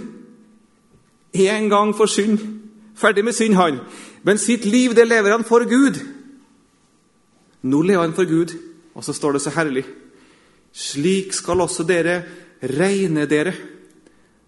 Én 1.36 1.70
gang 1.70 1.96
for 1.96 2.06
synd. 2.06 2.40
Ferdig 2.96 3.24
med 3.24 3.34
synd, 3.34 3.54
han. 3.54 3.80
Men 4.24 4.38
sitt 4.38 4.66
liv, 4.66 4.96
det 4.96 5.08
lever 5.08 5.32
han 5.32 5.44
for 5.44 5.64
Gud. 5.64 6.00
Nå 7.62 7.82
lever 7.82 8.02
han 8.02 8.14
for 8.14 8.26
Gud. 8.26 8.58
Og 8.94 9.04
så 9.04 9.14
står 9.14 9.32
det 9.32 9.42
så 9.42 9.50
herlig 9.50 9.86
slik 10.78 11.34
skal 11.34 11.64
også 11.66 11.86
dere 11.88 12.22
regne 12.62 13.26
dere 13.30 13.54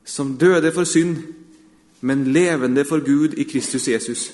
som 0.05 0.35
døde 0.37 0.71
for 0.73 0.87
synd, 0.89 1.17
men 2.01 2.29
levende 2.33 2.85
for 2.85 3.03
Gud 3.05 3.33
i 3.37 3.43
Kristus 3.43 3.87
Jesus. 3.87 4.31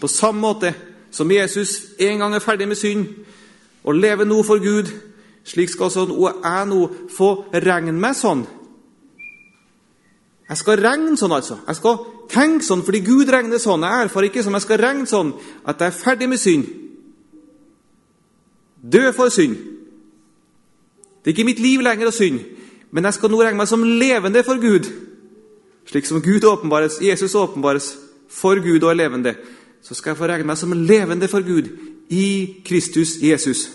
På 0.00 0.06
samme 0.06 0.40
måte 0.40 0.74
som 1.10 1.30
Jesus 1.30 1.94
en 1.98 2.18
gang 2.18 2.34
er 2.34 2.44
ferdig 2.44 2.68
med 2.68 2.76
synd 2.76 3.06
og 3.84 3.94
lever 3.94 4.24
nå 4.24 4.42
for 4.42 4.58
Gud, 4.62 4.90
slik 5.44 5.70
skal 5.70 5.88
også 5.88 6.06
jeg 6.44 6.68
nå 6.68 6.80
få 7.14 7.30
regne 7.52 7.92
meg 7.92 8.16
sånn. 8.18 8.46
Jeg 10.48 10.56
skal 10.56 10.80
regne 10.80 11.16
sånn, 11.20 11.34
altså. 11.36 11.58
Jeg 11.66 11.76
skal 11.76 11.98
tenke 12.32 12.64
sånn 12.64 12.84
fordi 12.84 13.02
Gud 13.04 13.28
regner 13.32 13.60
sånn. 13.60 13.84
Jeg 13.84 14.08
erfarer 14.08 14.30
ikke 14.30 14.44
som 14.44 14.56
jeg 14.56 14.64
skal 14.64 14.80
regne 14.80 15.08
sånn 15.08 15.34
at 15.68 15.80
jeg 15.80 15.92
er 15.92 15.98
ferdig 15.98 16.28
med 16.30 16.40
synd. 16.40 16.70
Død 18.78 19.10
for 19.16 19.34
synd. 19.34 19.58
Det 21.18 21.32
er 21.32 21.36
ikke 21.36 21.48
mitt 21.50 21.60
liv 21.60 21.82
lenger 21.84 22.08
å 22.08 22.14
synde, 22.14 22.44
men 22.94 23.04
jeg 23.04 23.18
skal 23.18 23.32
nå 23.32 23.40
regne 23.42 23.60
meg 23.60 23.68
som 23.68 23.82
levende 23.84 24.40
for 24.46 24.60
Gud. 24.62 24.86
Slik 25.88 26.06
som 26.08 26.22
Gud 26.24 26.44
åpenbares, 26.48 27.00
Jesus 27.04 27.34
åpenbares 27.36 27.90
for 28.32 28.60
Gud 28.64 28.84
og 28.84 28.92
er 28.92 29.00
levende, 29.02 29.34
så 29.82 29.96
skal 29.96 30.14
jeg 30.14 30.20
få 30.20 30.28
regne 30.30 30.48
meg 30.48 30.60
som 30.60 30.72
levende 30.72 31.28
for 31.28 31.44
Gud 31.44 31.68
i 32.08 32.62
Kristus 32.64 33.18
Jesus. 33.20 33.66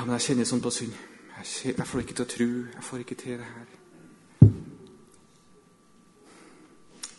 Ja, 0.00 0.04
men 0.06 0.14
jeg 0.16 0.30
kjenner 0.30 0.46
sånn 0.48 0.62
på 0.64 0.70
synd. 0.72 0.94
Jeg, 1.36 1.74
jeg 1.76 1.84
får 1.84 2.00
ikke 2.00 2.14
til 2.16 2.24
å 2.24 2.28
tro. 2.30 2.44
Jeg 2.72 2.84
får 2.86 3.00
ikke 3.02 3.16
til 3.20 3.34
det 3.36 3.44
her. 3.44 3.66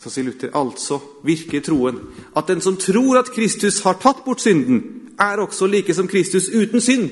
Så 0.01 0.09
sier 0.09 0.25
Luther 0.25 0.55
altså 0.57 0.97
virker 1.21 1.61
troen 1.61 1.99
at 2.33 2.49
den 2.49 2.63
som 2.65 2.79
tror 2.81 3.19
at 3.19 3.29
Kristus 3.35 3.83
har 3.85 3.99
tatt 4.01 4.23
bort 4.25 4.41
synden, 4.41 4.81
er 5.13 5.43
også 5.43 5.69
like 5.69 5.93
som 5.93 6.09
Kristus 6.09 6.49
uten 6.49 6.81
synd. 6.81 7.05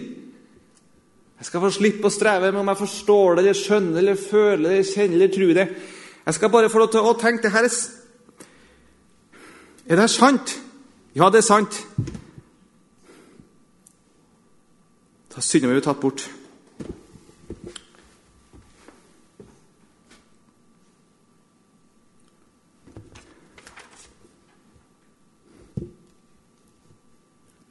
Jeg 1.38 1.52
skal 1.52 1.62
få 1.62 1.70
slippe 1.76 2.10
å 2.10 2.16
streve 2.18 2.50
med 2.50 2.64
om 2.64 2.74
jeg 2.74 2.82
forstår 2.82 3.38
det, 3.38 3.44
eller 3.44 3.60
skjønner 3.62 4.02
eller 4.02 4.18
føler 4.24 4.66
det, 4.66 4.72
eller 4.72 4.90
kjenner 4.90 5.20
eller 5.20 5.36
tror 5.36 5.54
det. 5.60 5.68
Jeg 6.26 6.40
skal 6.40 6.56
bare 6.56 6.72
få 6.74 6.82
lov 6.82 6.90
til 6.96 7.12
å 7.12 7.14
tenke 7.22 7.46
det 7.46 7.54
her 7.54 7.70
er, 7.70 7.78
er 9.86 10.02
det 10.02 10.10
sant? 10.18 10.58
Ja, 11.14 11.30
det 11.30 11.44
er 11.44 11.52
sant. 11.54 11.84
Da 15.40 15.44
syndene 15.48 15.78
jo 15.78 15.82
tatt 15.86 16.02
bort. 16.04 16.20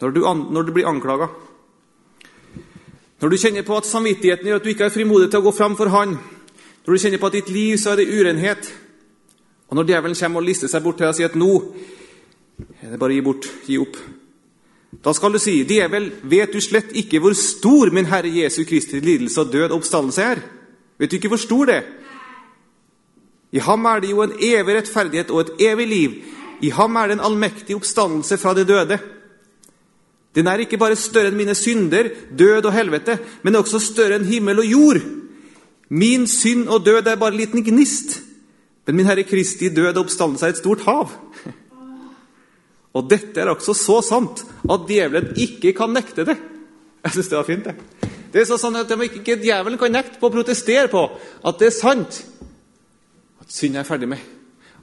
Når 0.01 0.15
du, 0.17 0.23
når 0.25 0.63
du 0.63 0.73
blir 0.73 0.89
anklaga, 0.89 1.29
når 3.21 3.29
du 3.29 3.37
kjenner 3.37 3.67
på 3.67 3.77
at 3.77 3.85
samvittigheten 3.85 4.49
gjør 4.49 4.63
at 4.63 4.65
du 4.65 4.73
ikke 4.73 4.89
har 4.89 4.95
frimodighet 4.95 5.37
til 5.37 5.43
å 5.43 5.49
gå 5.51 5.53
fram 5.53 5.77
for 5.77 5.93
Han, 5.93 6.17
når 6.87 6.97
du 6.97 7.03
kjenner 7.03 7.21
på 7.21 7.29
at 7.29 7.37
ditt 7.37 7.53
liv 7.53 7.77
så 7.77 7.93
er 7.93 8.01
det 8.01 8.09
urenhet, 8.09 8.71
og 9.69 9.77
når 9.77 9.93
djevelen 9.93 10.17
kommer 10.23 10.41
og 10.41 10.49
lister 10.49 10.73
seg 10.73 10.89
bort 10.89 10.97
til 11.03 11.05
deg 11.05 11.13
og 11.13 11.21
sier 11.21 11.35
at 11.35 11.37
nå 11.37 11.53
er 12.81 12.95
det 12.95 13.03
bare 13.03 13.13
å 13.13 13.19
gi 13.19 13.27
bort, 13.29 13.53
gi 13.69 13.77
opp, 13.83 14.01
da 15.05 15.13
skal 15.13 15.35
du 15.35 15.39
si, 15.39 15.61
djevel, 15.69 16.09
vet 16.25 16.53
du 16.53 16.61
slett 16.65 16.95
ikke 16.97 17.21
hvor 17.21 17.37
stor 17.37 17.93
min 17.93 18.09
Herre 18.09 18.31
Jesu 18.33 18.63
Kristi 18.65 19.03
lidelse 19.05 19.43
og 19.45 19.53
død 19.53 19.75
oppstandelse 19.77 20.25
er? 20.25 20.41
Vet 20.99 21.11
du 21.11 21.19
ikke 21.19 21.31
hvor 21.35 21.41
stor 21.43 21.69
det 21.69 21.77
er? 21.77 21.91
I 23.53 23.61
ham 23.65 23.87
er 23.89 24.01
det 24.01 24.11
jo 24.11 24.25
en 24.25 24.35
evig 24.45 24.75
rettferdighet 24.77 25.31
og 25.33 25.41
et 25.45 25.63
evig 25.71 25.87
liv. 25.89 26.17
I 26.65 26.73
ham 26.75 26.97
er 26.97 27.09
det 27.09 27.17
en 27.17 27.27
allmektig 27.29 27.77
oppstandelse 27.77 28.37
fra 28.41 28.53
de 28.57 28.65
døde. 28.69 28.99
Den 30.35 30.47
er 30.47 30.61
ikke 30.61 30.81
bare 30.81 30.97
større 30.97 31.33
enn 31.33 31.39
mine 31.39 31.55
synder, 31.57 32.11
død 32.39 32.69
og 32.69 32.75
helvete, 32.75 33.17
men 33.43 33.57
også 33.57 33.81
større 33.81 34.19
enn 34.19 34.29
himmel 34.29 34.61
og 34.61 34.69
jord. 34.69 35.01
Min 35.89 36.27
synd 36.29 36.69
og 36.69 36.85
død 36.85 37.07
er 37.07 37.17
bare 37.17 37.33
en 37.33 37.41
liten 37.41 37.65
gnist, 37.65 38.21
men 38.87 38.97
min 38.97 39.09
Herre 39.09 39.25
Kristi 39.25 39.71
død 39.73 39.95
og 39.95 40.05
oppstandelse 40.05 40.47
er 40.47 40.57
et 40.57 40.61
stort 40.61 40.85
hav. 40.85 41.09
Og 42.99 43.07
dette 43.07 43.39
er 43.39 43.51
også 43.53 43.77
så 43.77 44.01
sant 44.03 44.43
at 44.67 44.87
djevelen 44.89 45.37
ikke 45.39 45.75
kan 45.77 45.93
nekte 45.95 46.27
det. 46.27 46.35
Jeg 47.05 47.15
synes 47.15 47.29
det 47.31 47.39
var 47.39 47.47
fint, 47.47 47.69
det. 47.69 48.09
Det 48.33 48.43
er 48.43 48.49
så 48.49 48.59
sant 48.61 48.77
at 48.77 48.91
ikke 48.91 49.39
djevelen 49.41 49.79
kan 49.81 49.95
nekte 49.95 50.19
på 50.21 50.29
å 50.29 50.35
protestere 50.35 50.91
på 50.93 51.05
at 51.09 51.61
det 51.61 51.71
er 51.71 51.77
sant 51.77 52.19
at 53.41 53.55
synd 53.55 53.79
er 53.79 53.87
ferdig 53.87 54.11
med. 54.11 54.21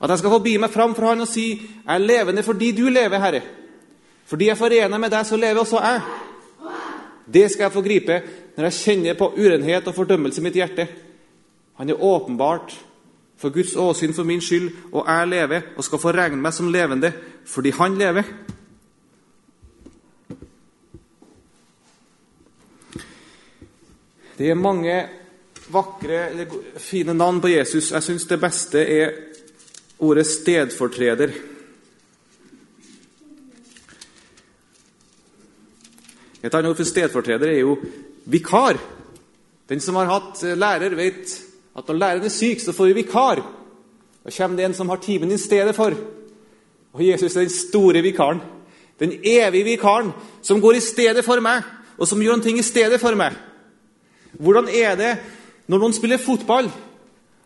At 0.01 0.11
jeg 0.11 0.23
skal 0.23 0.33
få 0.33 0.41
bi 0.43 0.55
meg 0.59 0.73
fram 0.73 0.95
for 0.95 1.07
Han 1.09 1.23
og 1.25 1.29
si 1.29 1.51
jeg 1.53 1.91
er 1.91 2.03
levende 2.03 2.43
fordi 2.43 2.71
du 2.75 2.87
lever, 2.89 3.19
Herre. 3.19 3.43
Fordi 4.25 4.49
jeg 4.49 4.57
forener 4.57 4.97
med 4.97 5.11
deg, 5.13 5.25
så 5.27 5.37
lever 5.37 5.61
også 5.61 5.83
jeg. 5.83 6.01
Det 7.25 7.45
skal 7.51 7.67
jeg 7.67 7.73
få 7.73 7.83
gripe 7.85 8.19
når 8.55 8.69
jeg 8.69 8.79
kjenner 8.79 9.17
på 9.19 9.31
urenhet 9.37 9.87
og 9.87 9.95
fordømmelse 9.95 10.41
i 10.41 10.45
mitt 10.45 10.57
hjerte. 10.57 10.87
Han 11.77 11.89
er 11.89 12.01
åpenbart 12.01 12.73
for 13.37 13.51
Guds 13.53 13.75
åsyn 13.75 14.13
for 14.15 14.27
min 14.27 14.41
skyld, 14.41 14.69
og 14.91 15.05
jeg 15.07 15.27
lever 15.27 15.71
og 15.75 15.83
skal 15.83 16.01
få 16.01 16.13
regne 16.15 16.39
meg 16.41 16.55
som 16.55 16.71
levende 16.71 17.11
fordi 17.45 17.73
Han 17.77 17.97
lever. 17.99 18.23
Det 24.35 24.49
er 24.51 24.59
mange 24.59 24.95
vakre 25.71 26.47
fine 26.77 27.13
navn 27.13 27.39
på 27.41 27.53
Jesus. 27.53 27.91
Jeg 27.91 28.03
syns 28.03 28.27
det 28.27 28.39
beste 28.41 28.81
er 28.81 29.13
ordet 30.03 30.25
stedfortreder. 30.27 31.31
Et 36.43 36.53
annet 36.53 36.69
ord 36.69 36.77
for 36.77 36.85
stedfortreder 36.85 37.53
er 37.53 37.61
jo 37.63 37.77
vikar. 38.25 38.77
Den 39.69 39.81
som 39.81 39.95
har 39.97 40.11
hatt 40.11 40.43
lærer, 40.59 40.93
vet 40.99 41.31
at 41.75 41.87
når 41.87 41.99
læreren 41.99 42.25
er 42.25 42.33
syk, 42.33 42.59
så 42.59 42.71
får 42.71 42.85
vi 42.85 43.01
vikar. 43.01 43.41
Da 44.25 44.31
kommer 44.37 44.57
det 44.57 44.65
en 44.65 44.73
som 44.73 44.89
har 44.89 44.97
timen 44.97 45.31
i 45.31 45.37
stedet 45.37 45.75
for. 45.75 45.93
Og 46.93 47.03
Jesus 47.03 47.35
er 47.35 47.41
den 47.41 47.49
store 47.49 48.01
vikaren. 48.01 48.41
Den 48.99 49.11
evige 49.23 49.63
vikaren 49.63 50.11
som 50.41 50.61
går 50.61 50.79
i 50.79 50.79
stedet 50.79 51.25
for 51.25 51.39
meg, 51.43 51.63
og 51.97 52.07
som 52.07 52.21
gjør 52.21 52.37
noen 52.37 52.43
ting 52.43 52.59
i 52.59 52.63
stedet 52.63 52.99
for 52.99 53.15
meg. 53.15 53.35
Hvordan 54.39 54.69
er 54.71 54.95
det 54.95 55.13
når 55.67 55.81
noen 55.81 55.95
spiller 55.95 56.17
fotball, 56.17 56.71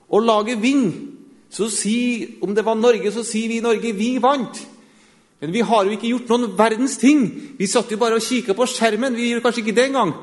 og 0.10 0.26
laget 0.26 0.62
vinner? 0.62 0.92
Så 1.50 1.70
si, 1.70 2.38
Om 2.42 2.56
det 2.56 2.66
var 2.66 2.76
Norge, 2.76 3.12
så 3.12 3.24
sier 3.24 3.48
vi 3.48 3.58
i 3.58 3.62
Norge 3.62 3.94
'vi 3.94 4.20
vant'. 4.22 4.66
Men 5.42 5.54
vi 5.54 5.60
har 5.60 5.86
jo 5.86 5.90
ikke 5.90 6.08
gjort 6.08 6.30
noen 6.30 6.58
verdens 6.58 6.98
ting. 6.98 7.56
Vi 7.58 7.68
satt 7.68 7.92
jo 7.92 7.98
bare 7.98 8.16
og 8.16 8.22
kikka 8.22 8.54
på 8.54 8.66
skjermen. 8.66 9.16
Vi 9.16 9.30
gjorde 9.30 9.44
kanskje 9.44 9.62
ikke 9.62 9.76
det 9.76 9.86
engang. 9.86 10.14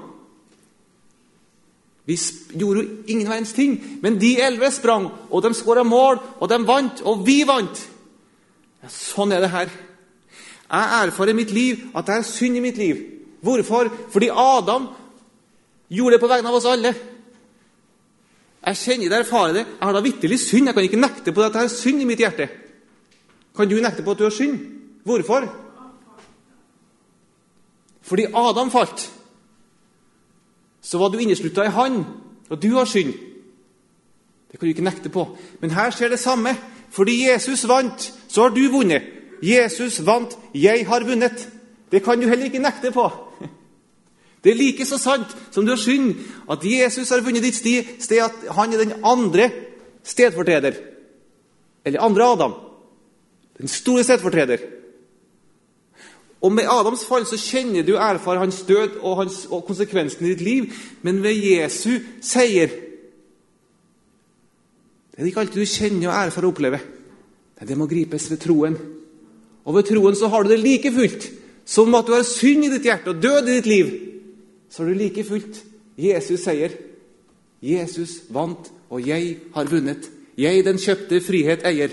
Vi 2.07 2.16
gjorde 2.55 2.83
jo 2.83 2.88
ingen 3.07 3.29
verdens 3.29 3.53
ting. 3.53 3.99
Men 4.03 4.21
de 4.21 4.37
elleve 4.42 4.71
sprang, 4.71 5.09
og 5.31 5.42
de 5.42 5.55
skåra 5.55 5.83
mål, 5.83 6.21
og 6.40 6.49
de 6.49 6.61
vant, 6.66 7.03
og 7.03 7.27
vi 7.27 7.40
vant. 7.47 7.83
Ja, 8.83 8.90
sånn 8.92 9.35
er 9.35 9.42
det 9.42 9.51
her. 9.51 9.73
Jeg 10.66 11.09
erfarer 11.09 11.35
i 11.35 11.38
mitt 11.38 11.51
liv 11.55 11.83
at 11.95 12.07
det 12.07 12.14
er 12.14 12.27
synd 12.27 12.59
i 12.59 12.62
mitt 12.62 12.79
liv. 12.79 13.03
Hvorfor? 13.42 13.90
Fordi 14.11 14.31
Adam 14.31 14.88
gjorde 15.88 16.16
det 16.16 16.23
på 16.23 16.31
vegne 16.31 16.51
av 16.51 16.59
oss 16.59 16.69
alle. 16.71 16.95
Jeg 18.66 18.81
kjenner 18.81 19.11
det, 19.11 19.19
erfarer 19.19 19.53
det. 19.55 19.66
Jeg 19.66 19.87
har 19.87 19.95
da 19.95 20.03
vitterlig 20.03 20.40
synd. 20.42 20.66
Jeg 20.66 20.75
kan 20.75 20.87
ikke 20.88 21.03
nekte 21.03 21.35
på 21.35 21.42
at 21.42 21.55
jeg 21.55 21.69
har 21.69 21.75
synd 21.75 22.03
i 22.03 22.09
mitt 22.09 22.23
hjerte. 22.23 22.49
Kan 23.57 23.71
du 23.71 23.77
nekte 23.81 24.03
på 24.03 24.14
at 24.14 24.19
du 24.19 24.27
har 24.27 24.35
synd? 24.35 24.59
Hvorfor? 25.07 25.47
Fordi 28.07 28.27
Adam 28.35 28.71
falt. 28.71 29.07
Så 30.87 30.99
var 30.99 31.11
du 31.11 31.18
inneslutta 31.18 31.64
i 31.66 31.75
han, 31.75 32.05
og 32.49 32.62
du 32.62 32.68
har 32.77 32.87
synd. 32.87 33.14
Det 34.46 34.59
kan 34.59 34.68
du 34.68 34.70
ikke 34.70 34.87
nekte 34.87 35.11
på. 35.11 35.25
Men 35.61 35.75
her 35.75 35.90
skjer 35.90 36.14
det 36.14 36.22
samme. 36.22 36.55
Fordi 36.94 37.16
Jesus 37.27 37.66
vant, 37.68 38.12
så 38.29 38.46
har 38.46 38.55
du 38.55 38.62
vunnet. 38.70 39.03
Jesus 39.42 39.99
vant, 40.07 40.37
jeg 40.55 40.87
har 40.87 41.05
vunnet. 41.05 41.49
Det 41.90 42.05
kan 42.05 42.20
du 42.20 42.29
heller 42.29 42.46
ikke 42.46 42.62
nekte 42.62 42.92
på. 42.94 43.11
Det 44.44 44.53
er 44.53 44.61
like 44.61 44.85
så 44.87 44.99
sant 44.99 45.33
som 45.51 45.64
du 45.66 45.72
har 45.72 45.81
synd, 45.81 46.12
at 46.51 46.62
Jesus 46.62 47.11
har 47.11 47.25
vunnet 47.27 47.42
ditt 47.42 47.57
sted, 47.57 48.20
at 48.22 48.44
han 48.55 48.72
er 48.72 48.79
den 48.79 48.92
andre 49.03 49.49
stedfortreder. 50.07 50.77
Eller 51.85 52.01
andre 52.01 52.25
Adam. 52.25 52.55
Den 53.59 53.68
store 53.68 54.05
stedfortreder. 54.05 54.62
Og 56.44 56.53
Med 56.53 56.68
Adams 56.68 57.05
fall 57.09 57.25
så 57.27 57.38
kjenner 57.40 57.83
du 57.83 57.94
erfarer 57.96 58.42
hans 58.44 58.62
død 58.68 58.99
og, 59.01 59.16
hans, 59.22 59.46
og 59.51 59.64
konsekvensen 59.66 60.27
i 60.27 60.35
ditt 60.35 60.44
liv. 60.44 60.66
Men 61.03 61.22
ved 61.22 61.35
Jesu 61.35 61.99
seier 62.20 62.68
Det 65.16 65.22
er 65.22 65.31
ikke 65.31 65.40
alltid 65.40 65.62
du 65.64 65.70
kjenner 65.70 66.11
og 66.11 66.27
erfarer 66.27 66.44
og 66.44 66.53
opplever. 66.53 66.83
Nei, 67.57 67.66
Det 67.66 67.79
må 67.79 67.87
gripes 67.88 68.31
ved 68.31 68.38
troen. 68.42 68.77
Og 69.64 69.75
ved 69.75 69.88
troen 69.88 70.14
så 70.14 70.29
har 70.29 70.44
du 70.44 70.51
det 70.53 70.61
like 70.61 70.92
fullt 70.92 71.31
som 71.66 71.94
at 71.99 72.07
du 72.07 72.12
har 72.14 72.22
synd 72.22 72.64
i 72.64 72.70
ditt 72.70 72.85
hjerte 72.87 73.11
og 73.11 73.22
død 73.22 73.49
i 73.49 73.55
ditt 73.57 73.66
liv. 73.66 73.88
Så 74.70 74.83
har 74.83 74.92
du 74.92 74.99
like 74.99 75.25
fullt 75.25 75.64
Jesus 75.99 76.44
seier. 76.44 76.77
Jesus 77.62 78.20
vant, 78.29 78.70
og 78.90 79.01
jeg 79.09 79.38
har 79.55 79.71
vunnet. 79.71 80.11
Jeg, 80.38 80.65
den 80.65 80.79
kjøpte 80.79 81.21
frihet, 81.25 81.65
eier. 81.67 81.90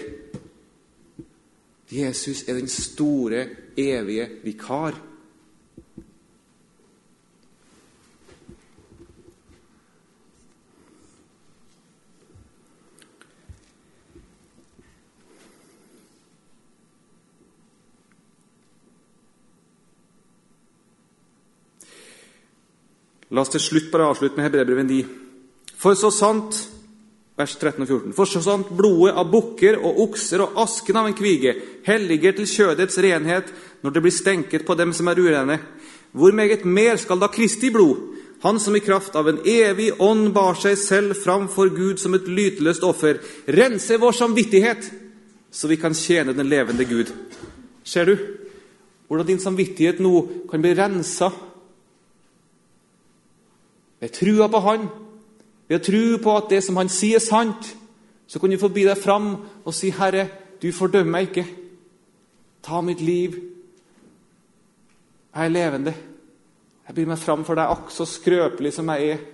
Jesus 1.92 2.44
er 2.48 2.60
den 2.60 2.68
store, 2.68 3.46
evige 3.78 4.30
vikar. 4.44 5.00
La 23.34 23.42
oss 23.42 23.50
til 23.50 23.64
slutt 23.64 23.90
bare 23.90 24.12
avslutte 24.12 24.38
med 24.38 24.46
Hebreerbrevet 24.46 24.86
9. 24.86 24.98
For 25.82 25.98
så 25.98 26.12
sant 26.14 26.60
vers 27.38 27.56
13 27.58 27.82
og 27.82 27.88
14. 27.88 28.14
For 28.14 28.30
så 28.30 28.42
sant 28.46 28.72
blodet 28.78 29.16
av 29.18 29.30
bukker 29.32 29.80
og 29.82 30.02
okser 30.06 30.44
og 30.46 30.58
asken 30.64 31.00
av 31.00 31.10
en 31.10 31.18
kvige 31.18 31.56
helliger 31.88 32.36
til 32.38 32.50
kjødets 32.50 33.00
renhet 33.02 33.50
når 33.84 33.96
det 33.96 34.04
blir 34.06 34.14
stenket 34.14 34.66
på 34.68 34.78
dem 34.78 34.94
som 34.94 35.10
er 35.10 35.20
urene, 35.20 35.58
hvor 36.14 36.36
meget 36.36 36.66
mer 36.66 37.00
skal 37.02 37.20
da 37.20 37.32
Kristi 37.34 37.72
blod, 37.74 38.14
han 38.44 38.60
som 38.60 38.76
i 38.76 38.84
kraft 38.84 39.16
av 39.16 39.30
en 39.32 39.40
evig 39.48 39.94
ånd 40.04 40.34
bar 40.36 40.58
seg 40.60 40.76
selv 40.78 41.16
fram 41.16 41.48
for 41.50 41.72
Gud 41.72 42.02
som 42.02 42.14
et 42.14 42.28
lyteløst 42.28 42.84
offer, 42.84 43.22
rense 43.48 43.98
vår 43.98 44.18
samvittighet, 44.20 44.90
så 45.54 45.70
vi 45.72 45.78
kan 45.80 45.96
tjene 45.96 46.36
den 46.36 46.50
levende 46.52 46.86
Gud. 46.86 47.12
Ser 47.84 48.10
du 48.10 48.18
hvordan 49.08 49.28
din 49.28 49.40
samvittighet 49.40 50.00
nå 50.02 50.22
kan 50.50 50.62
bli 50.64 50.74
rensa 50.76 51.32
Ved 54.04 54.12
trua 54.12 54.50
på 54.52 54.60
Han, 54.60 54.88
ved 55.74 55.82
å 55.82 55.86
tro 55.88 56.18
på 56.22 56.36
at 56.38 56.52
det 56.52 56.62
som 56.64 56.78
Han 56.78 56.92
sier, 56.92 57.18
er 57.18 57.26
sant, 57.26 57.74
så 58.28 58.40
kan 58.40 58.52
du 58.52 58.60
forbi 58.62 58.86
deg 58.86 58.98
fram 58.98 59.36
og 59.66 59.74
si, 59.74 59.90
'Herre, 59.90 60.30
du 60.62 60.72
fordømmer 60.72 61.12
meg 61.12 61.30
ikke. 61.30 61.46
Ta 62.64 62.82
mitt 62.82 63.02
liv. 63.02 63.34
Jeg 65.36 65.46
er 65.46 65.50
levende. 65.50 65.94
Jeg 66.88 66.96
byr 66.96 67.06
meg 67.08 67.18
fram 67.18 67.46
for 67.46 67.56
deg, 67.56 67.66
akk 67.66 67.92
så 67.92 68.06
skrøpelig 68.06 68.74
som 68.74 68.90
jeg 68.90 69.10
er.' 69.10 69.26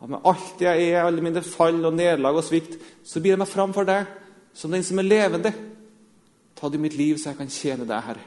Og 0.00 0.10
med 0.10 0.18
alt 0.24 0.60
jeg 0.60 0.90
er, 0.90 1.02
alle 1.02 1.22
mine 1.22 1.42
fall 1.42 1.84
og 1.84 1.94
nederlag 1.94 2.36
og 2.36 2.44
svikt, 2.44 2.76
så 3.04 3.20
byr 3.20 3.30
jeg 3.30 3.38
meg 3.38 3.48
fram 3.48 3.72
for 3.72 3.84
deg 3.84 4.06
som 4.52 4.70
den 4.70 4.84
som 4.84 4.98
er 4.98 5.02
levende. 5.02 5.52
Ta 6.54 6.68
du 6.68 6.78
mitt 6.78 6.94
liv, 6.94 7.16
så 7.16 7.30
jeg 7.30 7.36
kan 7.36 7.48
tjene 7.48 7.88
deg, 7.88 8.02
Herre. 8.02 8.20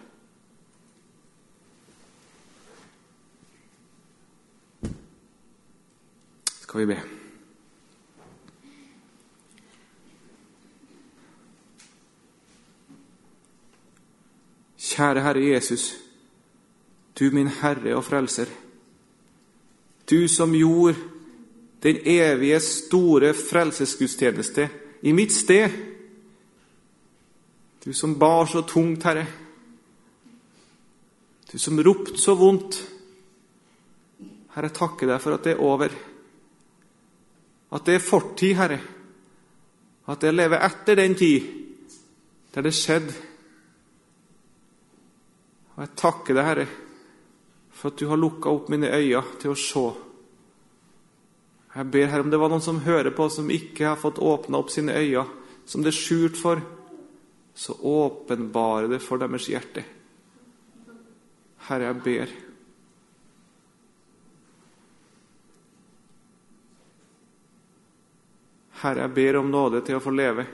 Skal 6.61 6.79
vi 6.79 6.85
be. 6.85 7.16
Kjære 14.87 15.23
Herre 15.25 15.43
Jesus, 15.43 15.97
du 17.19 17.27
min 17.33 17.49
Herre 17.59 17.95
og 17.97 18.05
Frelser. 18.07 18.47
Du 20.07 20.27
som 20.31 20.53
gjorde 20.55 20.95
den 21.83 21.99
evige, 22.05 22.59
store 22.59 23.33
frelsesgudstjeneste 23.33 24.69
i 25.01 25.11
mitt 25.11 25.33
sted. 25.33 25.69
Du 27.85 27.93
som 27.93 28.15
bar 28.19 28.45
så 28.45 28.61
tungt, 28.61 29.03
Herre. 29.03 29.25
Du 31.51 31.57
som 31.59 31.79
ropte 31.79 32.17
så 32.19 32.35
vondt. 32.35 32.79
Herre, 34.55 34.69
jeg 34.69 34.77
takker 34.79 35.11
deg 35.11 35.21
for 35.23 35.35
at 35.35 35.43
det 35.43 35.55
er 35.55 35.63
over. 35.63 35.93
At 37.75 37.85
det 37.85 37.95
er 37.95 38.03
fortid, 38.07 38.55
Herre. 38.55 38.79
At 40.07 40.23
jeg 40.23 40.35
lever 40.35 40.63
etter 40.63 40.95
den 40.95 41.15
tid 41.15 41.55
der 42.55 42.63
det 42.65 42.73
skjedde. 42.73 43.13
Og 45.77 45.83
jeg 45.85 45.93
takker 46.01 46.33
deg, 46.33 46.47
Herre, 46.47 46.67
for 47.69 47.91
at 47.91 47.99
du 48.01 48.07
har 48.09 48.17
lukka 48.17 48.49
opp 48.49 48.71
mine 48.73 48.89
øyne 48.89 49.21
til 49.37 49.53
å 49.53 49.59
se. 49.61 49.83
Jeg 51.75 51.91
ber 51.93 52.09
Herre 52.09 52.25
om 52.25 52.31
det 52.33 52.39
var 52.41 52.49
noen 52.49 52.65
som 52.65 52.81
hører 52.81 53.13
på, 53.13 53.27
som 53.29 53.51
ikke 53.53 53.91
har 53.91 54.01
fått 54.01 54.17
åpna 54.17 54.57
opp 54.57 54.73
sine 54.73 54.95
øyne, 54.97 55.27
som 55.69 55.85
det 55.85 55.93
er 55.93 55.99
skjult 55.99 56.39
for, 56.41 56.63
så 57.53 57.77
åpenbare 57.77 58.89
det 58.89 59.03
for 59.05 59.21
deres 59.21 59.45
hjerte. 59.51 59.85
Herre, 61.69 61.91
jeg 61.91 62.01
ber. 62.07 62.35
Herre, 68.81 69.05
jeg 69.05 69.13
ber 69.13 69.37
om 69.43 69.53
nåde 69.53 69.85
til 69.85 69.99
å 69.99 70.01
få 70.01 70.13
leve. 70.17 70.47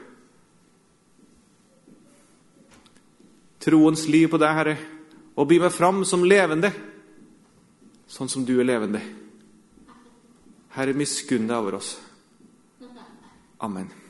Troens 3.63 4.03
liv 4.11 4.28
på 4.28 4.39
deg, 4.43 4.59
Herre, 4.59 4.76
og 5.36 5.49
by 5.49 5.59
meg 5.63 5.73
fram 5.73 6.03
som 6.05 6.25
levende, 6.27 6.69
sånn 8.09 8.29
som 8.29 8.45
du 8.45 8.55
er 8.59 8.67
levende. 8.67 9.01
Herre, 10.73 10.93
miskunn 10.97 11.49
deg 11.49 11.57
over 11.57 11.79
oss. 11.79 11.95
Amen. 13.63 14.03